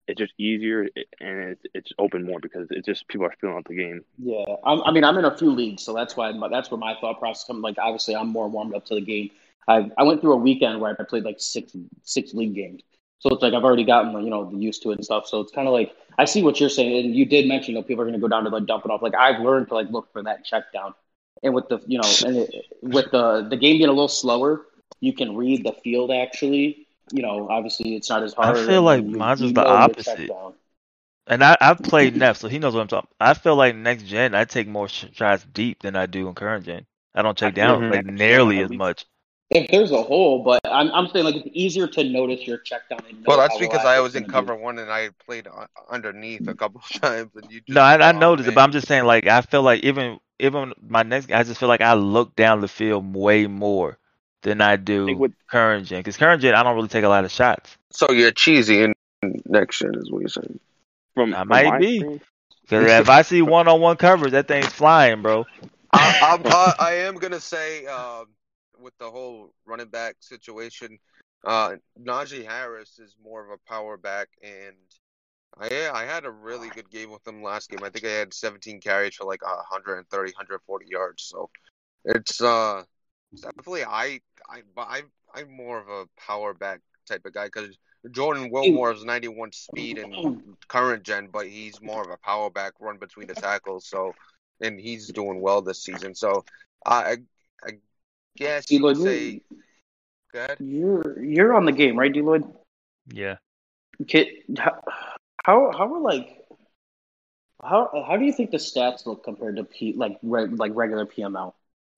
[0.07, 0.83] it's just easier
[1.19, 4.01] and it's it's open more because it's just people are feeling out the game.
[4.17, 6.95] Yeah, I'm, I mean, I'm in a few leagues, so that's why that's where my
[6.99, 7.61] thought process comes.
[7.61, 9.29] Like, obviously, I'm more warmed up to the game.
[9.67, 11.73] I I went through a weekend where I played like six
[12.03, 12.81] six league games,
[13.19, 15.27] so it's like I've already gotten you know the used to it and stuff.
[15.27, 17.79] So it's kind of like I see what you're saying, and you did mention you
[17.79, 19.01] know people are going to go down to like dump it off.
[19.01, 20.93] Like I've learned to like look for that check down,
[21.43, 24.65] and with the you know and it, with the the game being a little slower,
[24.99, 28.57] you can read the field actually you know, obviously it's not as hard.
[28.57, 30.29] I feel like and you- mine's was you the opposite.
[31.25, 33.09] And I I've played Neff, so he knows what I'm talking.
[33.19, 36.35] I feel like next gen, I take more sh- shots deep than I do in
[36.35, 36.85] current gen.
[37.15, 37.91] I don't check down Mhm.
[37.91, 39.05] like nearly as least- much.
[39.49, 42.89] If there's a hole, but I'm, I'm saying like it's easier to notice your check
[42.89, 42.99] down.
[43.07, 44.61] And know Well, that's because I was in cover be.
[44.61, 45.47] one and I played
[45.89, 47.61] underneath a couple of times, and you.
[47.61, 50.19] Just No, I, I noticed it, but I'm just saying, like, I feel like even
[50.39, 53.97] even my next, I just feel like I look down the field way more
[54.41, 55.99] than I do with- current gen.
[55.99, 57.77] Because current gen, I don't really take a lot of shots.
[57.91, 58.93] So you're cheesy in
[59.45, 60.59] next gen, is what you're saying.
[61.15, 62.03] From, I from might be.
[62.61, 65.45] Because if I see one on one coverage, that thing's flying, bro.
[65.93, 68.27] I, I'm, uh, I am gonna say um,
[68.79, 70.97] with the whole running back situation,
[71.45, 74.75] uh, Najee Harris is more of a power back, and
[75.59, 77.83] I I had a really good game with him last game.
[77.83, 81.23] I think I had 17 carries for like 130, 140 yards.
[81.23, 81.49] So
[82.05, 82.83] it's uh
[83.41, 85.01] definitely I I I
[85.33, 87.77] I'm more of a power back type of guy because
[88.11, 92.73] Jordan Wilmore is 91 speed in current gen, but he's more of a power back,
[92.79, 93.87] run between the tackles.
[93.87, 94.13] So
[94.61, 96.15] and he's doing well this season.
[96.15, 96.45] So
[96.85, 97.17] I
[97.63, 97.71] I
[98.37, 99.41] guess you Deloyd, say you-
[100.33, 100.57] go ahead.
[100.59, 102.49] you're you're on the game, right, Deloyd?
[103.11, 103.37] Yeah.
[104.07, 104.27] Kit,
[104.57, 104.79] how
[105.43, 106.37] how how are like
[107.61, 111.05] how how do you think the stats look compared to P like re, like regular
[111.05, 111.53] PML?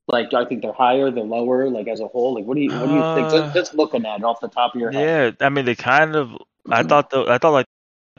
[0.08, 2.34] Like, do I think they're higher, they're lower, like as a whole?
[2.34, 3.28] Like, what do you what do you think?
[3.28, 5.38] Uh, Just, just looking at it off the top of your head.
[5.40, 6.32] Yeah, I mean, they kind of.
[6.68, 7.68] I thought the I thought like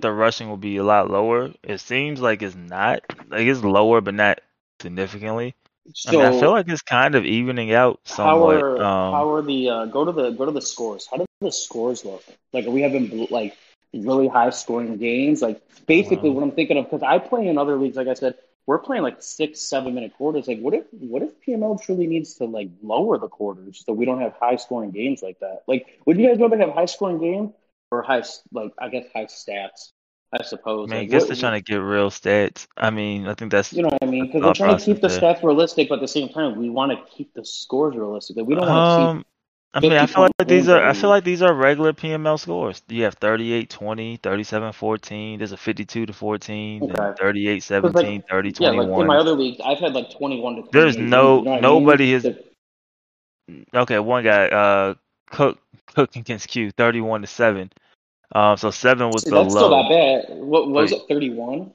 [0.00, 1.50] the rushing would be a lot lower.
[1.64, 3.00] It seems like it's not.
[3.28, 4.40] Like it's lower, but not
[4.80, 5.54] significantly.
[6.06, 9.42] I mean, I feel like it's kind of evening out how are um, how are
[9.42, 11.06] the uh, go to the go to the scores?
[11.10, 12.22] How do the scores look?
[12.52, 13.56] Like, are we having like
[13.92, 15.42] really high scoring games?
[15.42, 16.30] Like, basically, Wow.
[16.30, 17.96] what I'm thinking of because I play in other leagues.
[17.96, 18.34] Like I said,
[18.66, 20.46] we're playing like six, seven minute quarters.
[20.48, 24.04] Like, what if what if PML truly needs to like lower the quarters so we
[24.04, 25.62] don't have high scoring games like that?
[25.66, 27.52] Like, would you guys rather have high scoring games
[27.90, 28.22] or high
[28.52, 29.92] like I guess high stats?
[30.32, 30.88] I I suppose.
[30.88, 32.66] mean, I guess what- they're trying to get real stats.
[32.76, 34.26] I mean, I think that's You know what I mean?
[34.26, 35.20] Because we're trying to keep the there.
[35.20, 38.36] stats realistic, but at the same time, we want to keep the scores realistic.
[38.36, 39.24] Like, we don't want to um.
[39.72, 42.82] I mean, I feel like these are I feel like these are regular PML scores.
[42.88, 47.12] You have 38 20, 37 14, there's a 52 to 14, then Okay.
[47.20, 50.56] 38 'Cause, like, 17, 30 Yeah, like in my other leagues, I've had like 21
[50.56, 52.22] to There's no- you know what I nobody mean?
[52.22, 52.44] The-
[53.74, 54.94] Okay, one guy, uh,
[55.30, 57.70] Cook, Cook against Q, 31 to 7.
[58.34, 60.24] Um, so 7 was See, the that's still low, not bad.
[60.28, 60.92] What, what was Wait.
[60.92, 61.72] it, 31?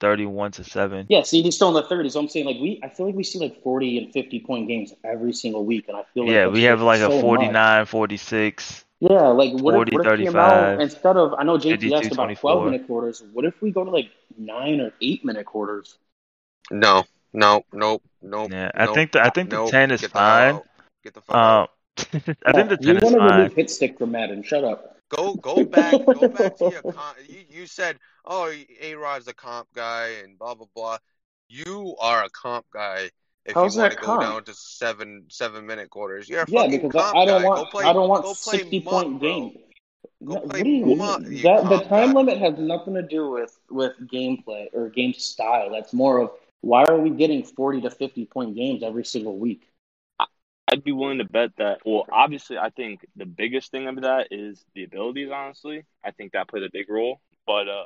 [0.00, 1.06] 31 to 7.
[1.08, 2.12] Yeah, see, he's still in the 30s.
[2.12, 4.68] So I'm saying, like, we, I feel like we see like 40 and 50 point
[4.68, 7.20] games every single week, and I feel like Yeah, we have like so a much.
[7.20, 8.84] 49, 46.
[9.00, 12.12] Yeah, like what 40, if, what if 35, PML instead of I know JT asked
[12.12, 13.22] about 12 minute quarters.
[13.32, 15.98] What if we go to like nine or eight minute quarters?
[16.70, 18.50] No, no, nope, nope.
[18.50, 19.70] Yeah, I nope, think the I think the nope.
[19.70, 20.48] 10 is Get the hell fine.
[20.48, 20.66] out.
[21.02, 21.60] Get the fuck out.
[21.62, 21.68] Um,
[22.46, 22.86] I think the 10 is fine.
[22.86, 24.42] you want to remove hit stick from Madden?
[24.42, 24.93] Shut up.
[25.14, 27.16] Go go back go back to your comp.
[27.28, 30.98] You, you said, oh, A Rod's a comp guy and blah blah blah.
[31.48, 33.10] You are a comp guy
[33.44, 34.22] if How's you want to that go comp?
[34.22, 36.28] down to seven seven minute quarters.
[36.28, 37.48] You're a Yeah, because I, comp I don't guy.
[37.48, 39.28] want play, I don't want 60 muck, point bro.
[39.28, 39.58] game.
[40.20, 42.20] No, what do you, muck, you that the time guy.
[42.20, 45.70] limit has nothing to do with with gameplay or game style.
[45.70, 46.30] That's more of
[46.62, 49.68] why are we getting 40 to 50 point games every single week?
[50.74, 51.78] I'd be willing to bet that.
[51.84, 55.30] Well, obviously, I think the biggest thing of that is the abilities.
[55.32, 57.20] Honestly, I think that played a big role.
[57.46, 57.84] But uh,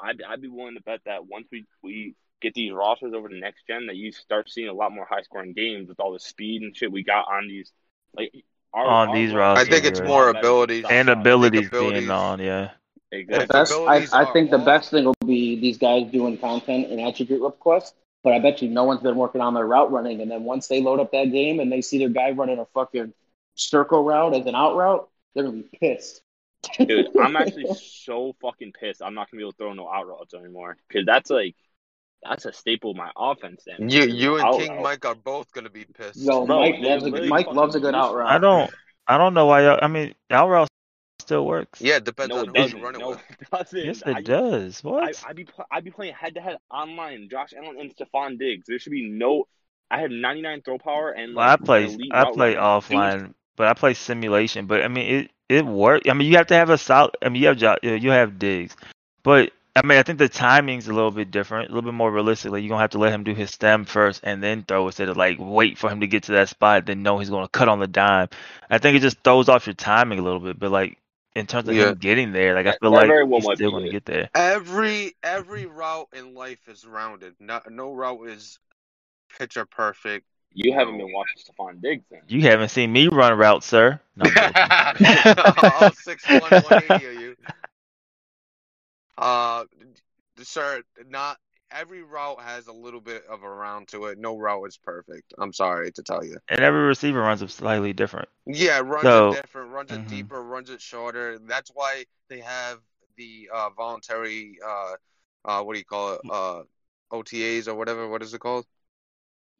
[0.00, 3.36] I'd I'd be willing to bet that once we we get these rosters over to
[3.36, 6.18] next gen, that you start seeing a lot more high scoring games with all the
[6.18, 7.70] speed and shit we got on these.
[8.16, 8.32] Like
[8.72, 10.10] our, On our these rosters I think it's are a right.
[10.10, 10.84] more lot better than abilities.
[10.88, 12.70] And abilities abilities- being on, yeah.
[13.12, 13.42] Exactly.
[13.42, 17.00] If best, I, I think the best thing will be these guys doing content and
[17.00, 17.94] attribute requests.
[18.22, 20.20] But I bet you no one's been working on their route running.
[20.20, 22.66] And then once they load up that game and they see their guy running a
[22.74, 23.14] fucking
[23.54, 26.22] circle route as an out route, they're gonna be pissed.
[26.78, 29.02] Dude, I'm actually so fucking pissed.
[29.02, 31.56] I'm not gonna be able to throw no out routes anymore because that's like
[32.22, 33.62] that's a staple of my offense.
[33.66, 34.82] Then You you and out King route.
[34.82, 36.16] Mike are both gonna be pissed.
[36.16, 38.30] Yo, Bro, Mike loves a literally Mike loves a good out route.
[38.30, 38.70] I don't
[39.06, 40.69] I don't know why y'all I mean out route
[41.30, 41.80] still works.
[41.80, 43.20] Yeah, it depends No, on it who you run it No, with.
[43.30, 43.84] it doesn't.
[43.84, 44.82] Yes, I, it does.
[44.84, 45.24] I, What?
[45.26, 47.28] I be pl- I be playing head to head online.
[47.30, 48.66] Josh Allen and Stefon Diggs.
[48.66, 49.46] There should be no.
[49.90, 52.80] I have 99 throw power and Well, I play I play runner.
[52.88, 54.66] Dude, offline, but I play simulation.
[54.66, 56.08] But I mean, it it works.
[56.08, 57.16] I mean, you have to have a solid.
[57.22, 58.76] I mean, you have jo- you have Diggs,
[59.22, 62.10] but I mean, I think the timing's a little bit different, a little bit more
[62.10, 62.58] realistically.
[62.60, 65.08] Like you're gonna have to let him do his stem first and then throw instead
[65.08, 67.68] of like wait for him to get to that spot, then know he's gonna cut
[67.68, 68.28] on the dime.
[68.70, 70.58] I think it just throws off your timing a little bit.
[70.58, 70.98] But like
[71.34, 71.82] in terms of Yeah.
[71.90, 74.04] him getting there, like I feel that like very well he's still be gonna get
[74.04, 74.28] there.
[74.34, 77.34] Every every route in life is rounded.
[77.40, 78.58] No no route is
[79.38, 80.26] picture perfect.
[80.52, 82.22] You haven't been watching Stefon Diggs then.
[82.28, 84.00] You haven't seen me run routes, sir.
[84.16, 84.54] No, I'm.
[85.56, 87.36] All six one one eighty of you.
[89.18, 89.64] Uh,
[90.42, 91.36] sir, not
[91.72, 94.18] every route has a little bit of a round to it.
[94.18, 95.32] No route is perfect.
[95.38, 96.36] I'm sorry to tell you.
[96.48, 98.28] and every receiver runs it slightly different.
[98.46, 100.08] Yeah, runs So- it different, runs it Mhm.
[100.08, 101.38] deeper, runs it shorter.
[101.38, 102.78] That's why they have
[103.16, 104.94] the uh, voluntary, uh,
[105.44, 106.62] uh, what do you call it, uh,
[107.12, 108.08] OTAs or whatever.
[108.08, 108.66] What is it called?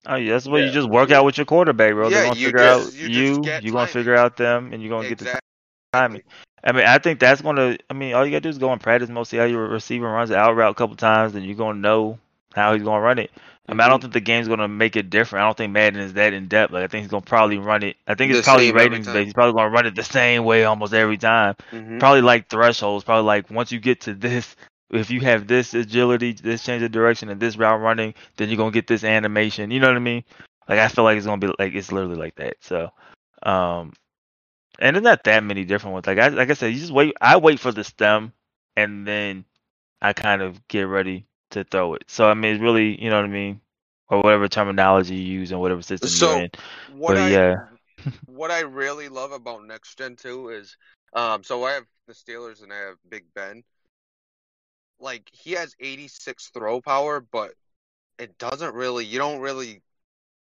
[0.06, 2.08] Oh yeah, that's what you just work out with your quarterback, bro.
[2.08, 4.82] Yeah, They're gonna you figure just- out you, you you're gonna figure out them, and
[4.82, 5.40] you're gonna get the Exactly.
[5.92, 6.22] timing.
[6.64, 7.76] I mean, I think that's gonna.
[7.88, 10.30] I mean, all you gotta do is go and practice mostly how your receiver runs
[10.30, 12.18] it out route a couple times, and you're gonna know
[12.54, 13.30] how he's gonna run it.
[13.68, 13.90] I mean, I Mm-hmm.
[13.90, 15.42] don't think the game's gonna make it different.
[15.42, 16.72] I don't think Madden is that in depth.
[16.72, 17.96] Like, I think he's gonna probably run it.
[18.06, 19.26] I think it's probably ratings based.
[19.26, 21.54] He's probably gonna run it the same way almost every time.
[21.72, 21.98] Mhm.
[21.98, 23.04] Probably like thresholds.
[23.04, 24.56] Probably like once you get to this,
[24.90, 28.56] if you have this agility, this change of direction, and this route running, then you're
[28.58, 29.70] gonna get this animation.
[29.70, 30.24] You know what I mean?
[30.68, 32.56] Like I feel like it's gonna be like it's literally like that.
[32.60, 32.90] So,
[33.42, 33.92] um,
[34.80, 36.06] and there's not that many different ones.
[36.06, 37.14] Like I like I said, you just wait.
[37.20, 38.32] I wait for the stem,
[38.76, 39.44] and then
[40.02, 42.04] I kind of get ready to throw it.
[42.08, 43.60] So I mean, it's really you know what I mean,
[44.08, 46.50] or whatever terminology you use and whatever system So, you're in.
[46.86, 47.56] What But I yeah.
[48.26, 50.76] what I really love about next gen too is
[51.14, 53.64] um so I have the Steelers and I have Big Ben.
[55.00, 57.52] Like he has 86 throw power, but
[58.18, 59.82] it doesn't really you don't really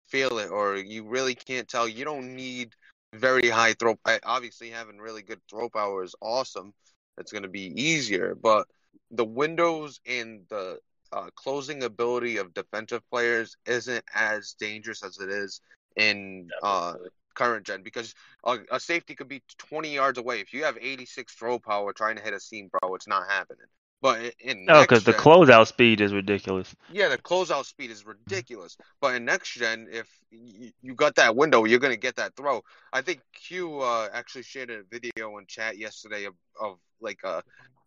[0.07, 1.87] feel it or you really can't tell.
[1.87, 2.75] You don't need
[3.17, 6.73] very high throw obviously having really good throw power is awesome.
[7.17, 8.67] It's going to be easier, but
[9.11, 10.79] the windows and the
[11.11, 15.61] uh, closing ability of defensive players isn't as dangerous as it is
[15.95, 16.93] in uh,
[17.33, 18.13] current gen because
[18.43, 20.39] a, a safety could be 20 yards away.
[20.41, 23.67] If you have 86 throw power trying to hit a seam, bro, it's not happening.
[24.01, 26.75] But in- in No, because the gen- closeout speed is ridiculous.
[26.91, 28.77] yeah, the closeout speed is ridiculous.
[29.01, 32.63] But in next gen, if y- you got that window, you're gonna get that throw.
[32.93, 37.43] I think Q uh, actually shared a video in chat yesterday of, of like a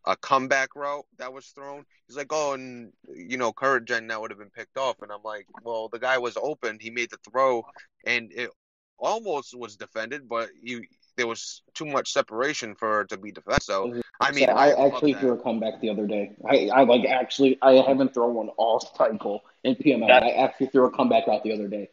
[0.07, 1.85] a comeback route that was thrown.
[2.07, 4.97] He's like, oh, and you know, current gen that would have been picked off.
[5.03, 6.79] And I'm like, well, the guy was open.
[6.81, 7.65] He made the throw,
[8.07, 8.51] and it
[8.99, 10.83] almost was defended, but you
[11.17, 13.63] there was too much separation for it to be defended.
[13.63, 16.33] So I mean, So I actually threw a comeback the other day.
[16.49, 20.09] I, I like actually I haven't thrown one all cycle in PML.
[20.09, 21.89] That- I actually threw a comeback out the other day,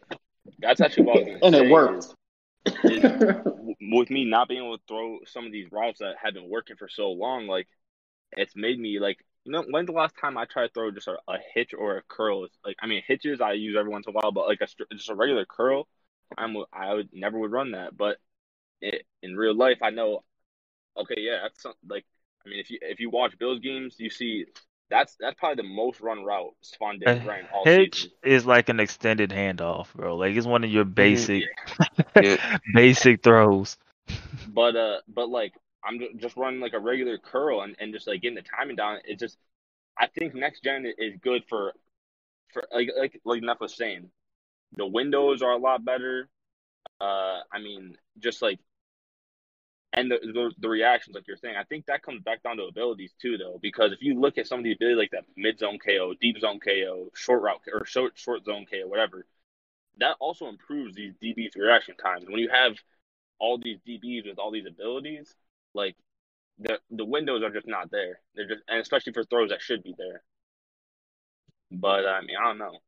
[0.59, 2.05] That's actually what I was gonna and say it worked.
[2.83, 6.33] is- w- with me not being able to throw some of these routes that have
[6.33, 7.67] been working for so long, like
[8.35, 11.07] it's made me like you know when's the last time I tried to throw just
[11.07, 12.43] a, a hitch or a curl?
[12.45, 14.67] It's Like I mean hitches I use every once in a while, but like a
[14.93, 15.87] just a regular curl,
[16.37, 17.95] I'm I would never would run that.
[17.95, 18.17] But
[18.81, 20.23] it, in real life, I know.
[20.97, 22.05] Okay, yeah, that's some, like
[22.47, 24.45] I mean if you if you watch Bills games, you see
[24.89, 28.11] that's that's probably the most run route Spawn A Diggs ran all hitch season.
[28.23, 30.15] is like an extended handoff, bro.
[30.17, 31.49] Like it's one of your basic,
[32.19, 32.37] Yeah.
[32.73, 33.77] basic throws.
[34.45, 38.21] But uh, but like I'm just running like a regular curl and, and just like
[38.21, 38.99] getting the timing down.
[39.05, 39.37] It just
[39.97, 41.73] I think next gen is good for
[42.53, 44.11] for like like like Neff was saying,
[44.77, 46.29] the windows are a lot better.
[47.01, 48.59] Uh, I mean, just like
[49.97, 52.65] and the, the the reactions like you're saying, I think that comes back down to
[52.65, 55.59] abilities too, though, because if you look at some of the abilities like that mid
[55.59, 59.25] zone KO, deep zone KO, short route or short short zone KO, whatever,
[59.99, 62.25] that also improves these DBs reaction times.
[62.27, 62.73] When you have
[63.39, 65.35] all these DBs with all these abilities,
[65.73, 65.95] like
[66.59, 68.21] the the windows are just not there.
[68.35, 70.23] They're just and especially for throws that should be there.
[71.71, 72.79] But I mean, I don't know.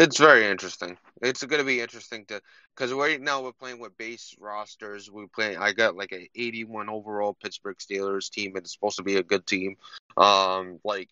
[0.00, 0.96] It's very interesting.
[1.20, 2.40] It's going to be interesting to
[2.74, 5.10] because right now we're playing with base rosters.
[5.10, 5.56] We play.
[5.56, 9.46] I got like an 81 overall Pittsburgh Steelers team, it's supposed to be a good
[9.46, 9.76] team.
[10.16, 11.10] Um, like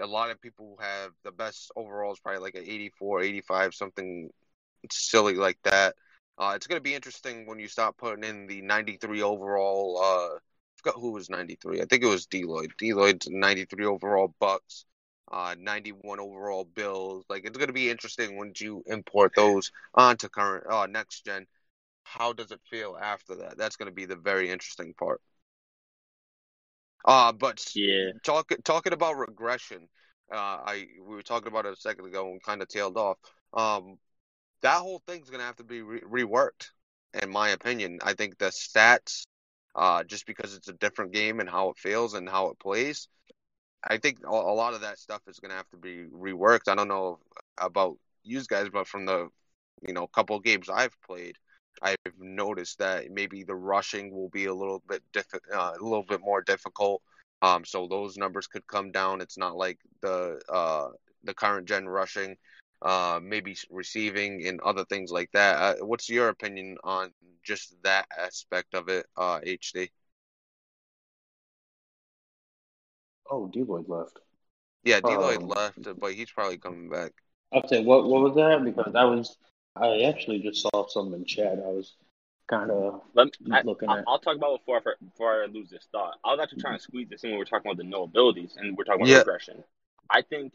[0.00, 4.30] a lot of people have the best overall overalls, probably like an 84, 85, something
[4.90, 5.94] silly like that.
[6.38, 10.00] Uh, it's going to be interesting when you start putting in the 93 overall.
[10.02, 10.38] Uh, I
[10.76, 11.82] forgot who was 93.
[11.82, 12.70] I think it was Deloyd.
[12.80, 14.86] Deloyd's 93 overall Bucks
[15.30, 17.24] uh, 91 overall Bills.
[17.28, 21.46] Like it's going to be interesting once you import those onto current uh, next gen.
[22.04, 23.58] How does it feel after that?
[23.58, 25.20] That's going to be the very interesting part.
[27.04, 28.12] Uh, but Yeah.
[28.22, 29.88] talk, talking about regression,
[30.32, 33.18] uh, I we were talking about it a second ago and kind of tailed off.
[33.52, 33.98] Um,
[34.62, 36.68] that whole thing's going to have to be re- reworked,
[37.22, 38.00] in my opinion.
[38.02, 39.26] I think the stats,
[39.74, 43.08] uh, just because it's a different game and how it feels and how it plays,
[43.84, 46.68] I think a lot of that stuff is going to have to be reworked.
[46.68, 47.18] I don't know
[47.58, 49.28] about you guys, but from the
[49.86, 51.36] you know couple games I've played,
[51.82, 56.04] I've noticed that maybe the rushing will be a little bit diff- uh, a little
[56.04, 57.02] bit more difficult.
[57.42, 59.20] Um, so those numbers could come down.
[59.22, 60.88] It's not like the uh,
[61.24, 62.36] the current gen rushing.
[62.82, 65.56] uh, maybe receiving and other things like that.
[65.80, 67.12] Uh, what's your opinion on
[67.44, 69.90] just that aspect of it, uh, HD?
[73.30, 74.18] Oh, D Lloyd left.
[74.84, 77.12] Yeah, D Lloyd Um, left, but he's probably coming back.
[77.52, 78.64] I'll say what what was that?
[78.64, 79.36] Because I was
[79.76, 81.52] I actually just saw something in chat.
[81.54, 81.94] I was
[82.48, 83.02] kind of
[83.52, 84.04] I, looking I'll, at.
[84.06, 86.18] I'll talk about it before I, before I lose this thought.
[86.24, 88.04] I was actually trying to squeeze this in when we are talking about the no
[88.04, 89.18] abilities and we're talking about Yeah.
[89.18, 89.62] regression.
[90.08, 90.52] I think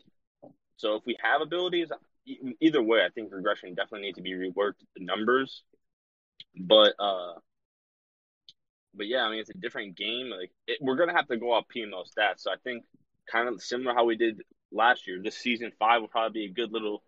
[0.78, 0.96] so.
[0.96, 1.90] If we have abilities,
[2.60, 4.84] either way, I think regression definitely needs to be reworked.
[4.96, 5.64] The numbers,
[6.58, 7.34] but uh,
[8.96, 10.30] but yeah, I mean it's a different game.
[10.30, 12.42] Like it, we're gonna have to go off PML stats.
[12.42, 12.84] So I think
[13.32, 14.42] kind of similar how we did
[14.72, 15.22] last year.
[15.24, 17.04] This season five will probably be a good little,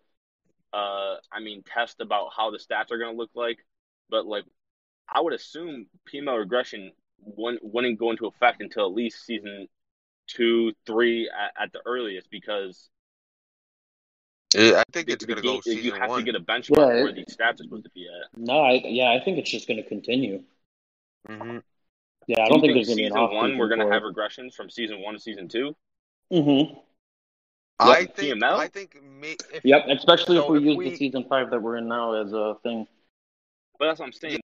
[0.73, 3.59] uh, I mean test about how the stats are gonna look like.
[4.09, 4.45] But like
[5.09, 9.67] I would assume PML regression wouldn't, wouldn't go into effect until at least season
[10.27, 12.89] two, three at, at the earliest because
[14.55, 16.19] I think it's gonna game, go you have one.
[16.19, 18.39] to get a benchmark Yeah, where these stats are supposed to be at.
[18.39, 20.43] No, I yeah, I think it's just going to continue.
[21.27, 21.57] hmm
[22.27, 23.69] Yeah, I Do don't you think there's going to be an season off one we're
[23.69, 25.75] gonna have regressions from season one to season two?
[26.31, 26.77] Mm-hmm.
[27.79, 28.57] I Yep, think PML?
[28.59, 31.61] I think may, if Yep, especially if we if use we- the season five that
[31.61, 32.85] we're in now as a thing.
[33.79, 34.33] But that's what I'm saying.
[34.33, 34.41] We-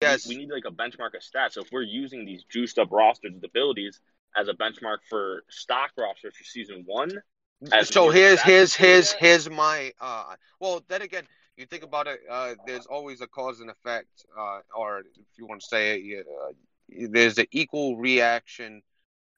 [0.00, 1.52] yes, We, need like a benchmark of stats.
[1.52, 4.00] So if we're using these juiced up rosters with abilities
[4.36, 7.12] as a benchmark for stock rosters for season one,
[7.72, 11.26] as so your here's stats here's say here's here's my uh well then again
[11.56, 15.46] you think about it uh there's always a cause and effect uh or if you
[15.46, 16.52] want to say it you, uh,
[16.88, 18.82] there's an equal reaction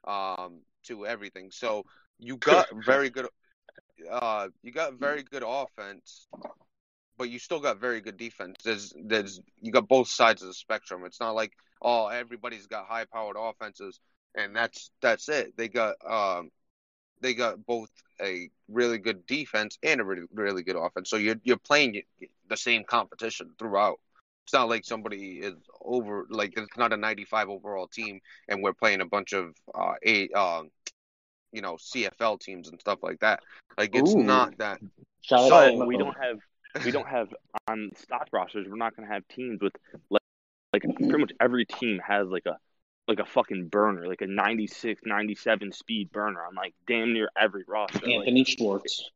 [0.07, 1.51] um to everything.
[1.51, 1.85] So
[2.19, 3.27] you got very good
[4.11, 6.29] uh you got very good offense
[7.17, 8.57] but you still got very good defense.
[8.65, 11.03] There's there's you got both sides of the spectrum.
[11.05, 13.99] It's not like oh everybody's got high powered offenses
[14.35, 15.57] and that's that's it.
[15.57, 16.51] They got um
[17.21, 17.91] they got both
[18.21, 21.11] a really good defense and a really, really good offense.
[21.11, 22.03] So you're you're playing
[22.49, 23.99] the same competition throughout.
[24.49, 28.19] It's not like somebody is over like it's not a 95 overall team
[28.49, 30.71] and we're playing a bunch of uh a um
[31.53, 33.41] you know CFL teams and stuff like that.
[33.77, 34.23] Like it's Ooh.
[34.23, 34.81] not that.
[35.21, 36.39] Shout So- to we don't have
[36.83, 37.29] we don't have
[37.69, 38.67] on stock rosters.
[38.67, 39.75] We're not going to have teams with
[40.09, 40.23] like
[40.73, 42.57] like pretty much every team has like a
[43.07, 47.65] like a fucking burner, like a 96, 97 speed burner on like damn near every
[47.69, 47.99] roster.
[47.99, 49.11] Like, Anthony Schwartz.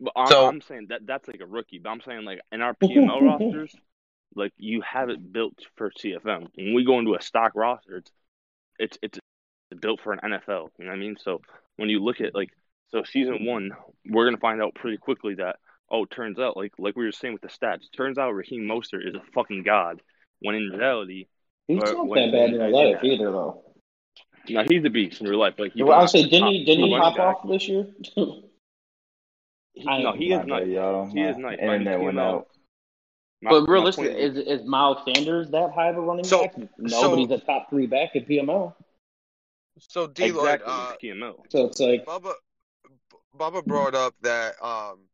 [0.00, 1.78] But I'm, So- I'm saying that that's like a rookie.
[1.78, 3.74] But I'm saying like in our PML rosters,
[4.34, 6.48] like you have it built for CFM.
[6.56, 8.02] When we go into a stock roster,
[8.78, 9.18] it's it's
[9.70, 10.68] it's built for an NFL.
[10.78, 11.16] You know what I mean?
[11.20, 11.40] So
[11.76, 12.50] when you look at like
[12.90, 13.70] so season one,
[14.08, 15.56] we're gonna find out pretty quickly that
[15.90, 18.32] oh, it turns out like like we were saying with the stats, it turns out
[18.32, 20.02] Raheem Mostert is a fucking god.
[20.40, 21.26] When in reality,
[21.66, 23.62] He's not that bad in when- real life either, though.
[24.50, 25.54] now he's the beast in real life.
[25.58, 26.64] Like he Well, I'll say, didn't he?
[26.64, 27.36] Didn't he running hop back.
[27.44, 27.86] off this year?
[29.76, 30.60] He- I- no, he is nice.
[30.60, 31.06] bad, y'all.
[31.06, 31.58] He is My nice.
[31.60, 32.48] but I mean, internet went out.
[33.42, 36.54] my- but realistically, is- is is Miles Sanders that high of a running So- back?
[36.78, 38.74] Nobody's a top three back at PML.
[39.78, 41.44] So D Lloyd, exactly uh, it's PML.
[41.50, 42.32] So it's like, Bubba
[43.36, 45.06] Bubba brought up that um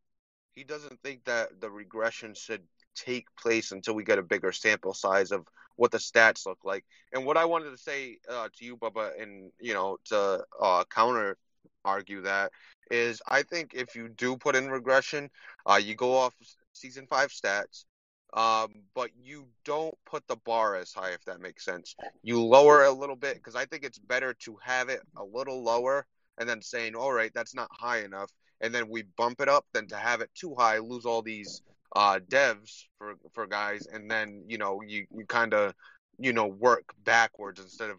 [0.53, 2.63] he doesn't think that the regression should
[2.95, 5.45] take place until we get a bigger sample size of
[5.75, 6.85] what the stats look like.
[7.11, 10.83] And what I wanted to say uh, to you, Bubba, and you know, to uh,
[10.85, 11.37] counter
[11.85, 12.51] argue that
[12.91, 15.29] is, I think if you do put in regression,
[15.65, 16.33] uh, you go off
[16.73, 17.85] season five stats,
[18.33, 21.95] um, but you don't put the bar as high, if that makes sense.
[22.23, 25.63] You lower a little bit because I think it's better to have it a little
[25.63, 26.05] lower
[26.39, 29.65] and then saying, all right, that's not high enough, and then we bump it up
[29.73, 31.61] than to have it too high, lose all these
[31.95, 35.73] uh, devs for for guys, and then you know you you kind of
[36.17, 37.97] you know work backwards instead of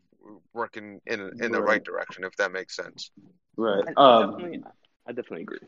[0.52, 1.84] working in in the right Right.
[1.84, 3.10] direction, if that makes sense.
[3.56, 3.84] right.
[3.86, 4.62] I, I Um, definitely,
[5.06, 5.58] I definitely agree.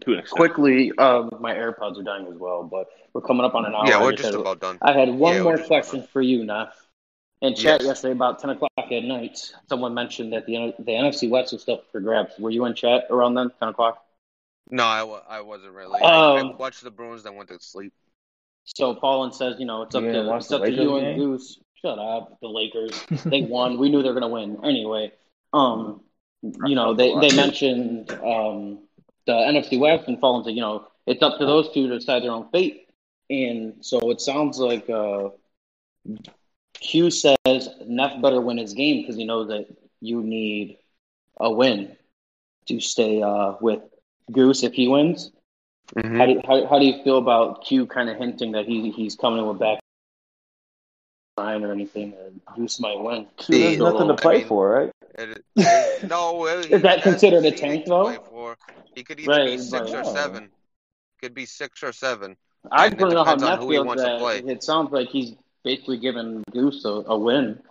[0.00, 0.36] To an extent.
[0.36, 3.86] quickly, um, my AirPods are dying as well, but we're coming up on an hour.
[3.86, 4.78] yeah, I we're just just had- about done.
[4.82, 6.74] I had one Yeah, more question for you, Neff.
[7.42, 7.84] In chat Yes.
[7.84, 11.82] yesterday, about 10 o'clock at night, someone mentioned that the the NFC West was still
[11.92, 12.38] for grabs.
[12.38, 14.04] Were you in chat around then, 10 o'clock?
[14.70, 16.00] No, I, I wasn't really.
[16.00, 17.92] I, I Um, watched the Bruins, then went to sleep.
[18.64, 21.06] So Paulin says, you know, it's up You didn't to it's up to you and
[21.06, 21.18] game?
[21.18, 21.60] Goose.
[21.84, 23.04] Shut up, the Lakers.
[23.26, 23.78] they won.
[23.78, 25.12] We knew they were going to win anyway.
[25.52, 26.00] Um,
[26.42, 28.78] you know, they they mentioned um
[29.26, 32.22] the NFC West and Paulin to you know, it's up to those two to decide
[32.22, 32.88] their own fate.
[33.28, 35.28] And so it sounds like uh,
[36.74, 39.66] Q says Neff better win his game because he knows that
[40.00, 40.78] you need
[41.38, 41.96] a win
[42.66, 43.80] to stay uh, with
[44.32, 45.32] Goose if he wins.
[45.94, 46.16] Mm-hmm.
[46.16, 49.16] How do how, how do you feel about Q kind of hinting that he he's
[49.16, 49.83] coming in with back
[51.38, 52.14] sign or anything.
[52.14, 53.26] Uh, Goose might win.
[53.40, 54.90] Shoot, there's See, nothing to I mean- for, right?
[55.16, 58.08] It, it, no, it, Is that considered a tank, though?
[58.94, 60.14] He could either Right, be six but- or Oh.
[60.14, 60.48] seven.
[61.20, 62.36] Could be six or seven.
[62.70, 64.38] I don't know how depends on he feels wants to that play.
[64.40, 67.62] it sounds like he's basically giving Goose a, a win.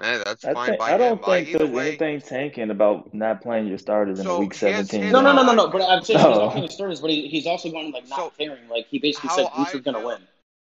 [0.00, 1.24] Hey, that's I, fine think, by I don't him.
[1.24, 5.10] Think either there's way, anything tanking about not playing your starters in So week 17.
[5.10, 5.68] No, no, no, no, no.
[5.68, 6.28] But I'm saying Oh.
[6.28, 8.68] he's not playing starters, but he, he's also going like not So, caring.
[8.68, 10.18] Like he basically said Goose I is going to win.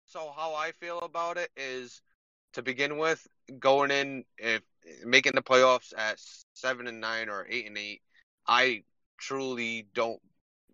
[0.07, 2.01] So how I feel about it is,
[2.55, 3.27] to begin with,
[3.59, 4.63] going in if
[5.05, 6.19] making the playoffs at
[6.55, 8.03] seven and nine or eight and eight,
[8.47, 8.83] I
[9.19, 10.21] truly don't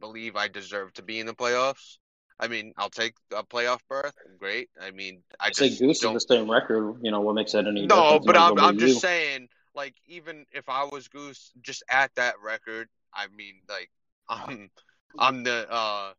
[0.00, 1.98] believe I deserve to be in the playoffs.
[2.38, 4.68] I mean, I'll take a playoff berth, great.
[4.80, 6.16] I mean, I I say just Goose don't.
[6.16, 6.98] is the same record.
[7.02, 7.86] You know what makes that any?
[7.86, 9.00] No, but I'm I'm just you.
[9.00, 13.90] saying, like, even if I was Goose, just at that record, I mean, like,
[14.28, 14.70] I'm
[15.18, 16.12] I'm the uh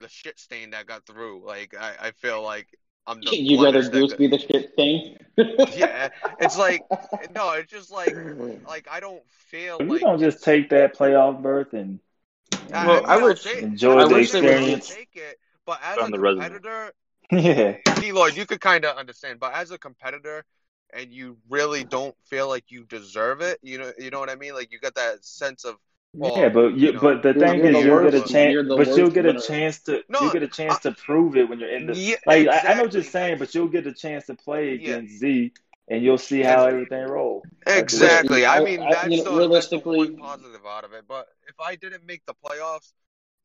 [0.00, 1.46] the shit stain that got through.
[1.46, 2.68] Like, I I feel like
[3.06, 5.16] I'm the You'd rather blemish that Goose be the shit thing.
[5.76, 6.82] Yeah, it's like
[7.34, 8.14] no, it's just like
[8.68, 11.98] like I don't feel You like don't just take that playoff berth and
[12.72, 14.88] I, Well, I, mean, I I'll take, enjoy I the wish they experience.
[14.88, 16.42] Take it, but as On a the resume.
[16.42, 16.92] competitor,
[17.32, 17.76] yeah.
[18.00, 20.44] D Lloyd, you could kind of understand, but as a competitor,
[20.92, 24.34] and you really don't feel like you deserve it, you know, you know what I
[24.34, 24.54] mean?
[24.54, 25.76] Like you got that sense of
[26.12, 28.24] Well, yeah, but you, you know, but the thing you're is, the you'll worst- get
[28.26, 29.40] a chance, you're but you'll get a winner.
[29.40, 31.94] chance to No, you get a chance I- to prove it when you're in the
[31.96, 32.48] yeah, like.
[32.48, 34.96] I, I know what you're saying, but you'll get a chance to play Yeah.
[34.96, 35.52] against Z,
[35.88, 37.44] and you'll see how Ex- everything rolls.
[37.66, 38.44] Exactly.
[38.44, 41.04] I I- mean, I- that's, you know, the, realistically- that's the positive out of it.
[41.06, 42.92] But if I didn't make the playoffs,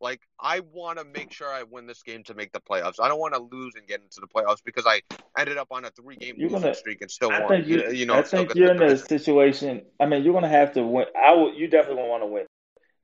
[0.02, 2.96] like I want to make sure I win this game to make the playoffs.
[3.00, 5.02] I don't want to lose and get into the playoffs because I
[5.38, 7.50] ended up on a three-game losing gonna- streak and still I won.
[7.50, 9.86] think you, you, you know, I still think got you're in a situation.
[10.00, 11.06] I mean, you're gonna have to win.
[11.16, 11.54] I will.
[11.54, 12.46] You definitely want to win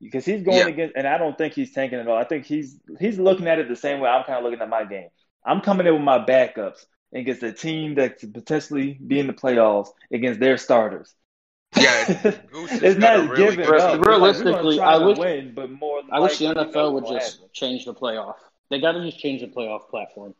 [0.02, 0.66] because he's going Yeah.
[0.68, 2.16] against, and I don't think he's tanking at all.
[2.18, 4.68] I think he's he's looking at it the same way I'm kind of looking at
[4.68, 5.08] my game.
[5.44, 6.84] I'm coming in with my backups
[7.14, 11.14] against a team that could potentially be in the playoffs against their starters.
[11.76, 12.04] Yeah,
[12.52, 13.66] Goose has it's got not a really giving up.
[13.66, 13.74] team.
[13.74, 16.02] It's like, Realistically, I to wish- win, but more.
[16.10, 17.48] I wish the likely, we know NFL would just happen.
[17.54, 18.34] change the playoff.
[18.70, 20.34] They got to just change the playoff platform.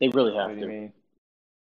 [0.00, 0.66] They really have do you to.
[0.66, 0.92] mean?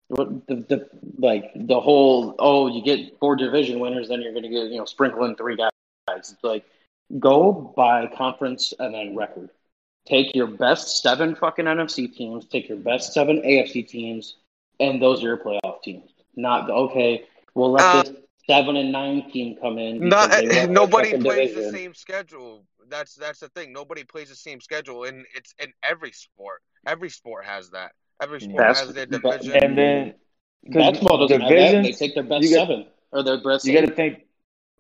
[0.09, 0.89] What the, the
[1.19, 4.85] like the whole oh you get four division winners then you're gonna get you know
[4.85, 5.71] sprinkle in three guys.
[6.11, 6.65] It's like
[7.19, 9.51] go by conference and then record.
[10.07, 12.45] Take your best seven fucking NFC teams.
[12.47, 14.37] Take your best seven AFC teams,
[14.81, 16.11] and those are your playoff teams.
[16.35, 17.25] Not okay.
[17.55, 18.13] We'll let Uh, this
[18.49, 20.09] seven and nine team come in.
[20.09, 22.65] Not, because they won their nobody fucking plays the same schedule.
[22.89, 23.73] That's that's the thing.
[23.73, 26.63] Nobody plays the same schedule, and it's in every sport.
[26.87, 27.93] Every sport has that.
[28.21, 29.53] Every sport Bas- has their division.
[29.53, 30.15] And then
[30.65, 31.83] Basketball doesn't have that.
[31.83, 33.65] They take their best got- seven or their best.
[33.65, 34.25] You got to think.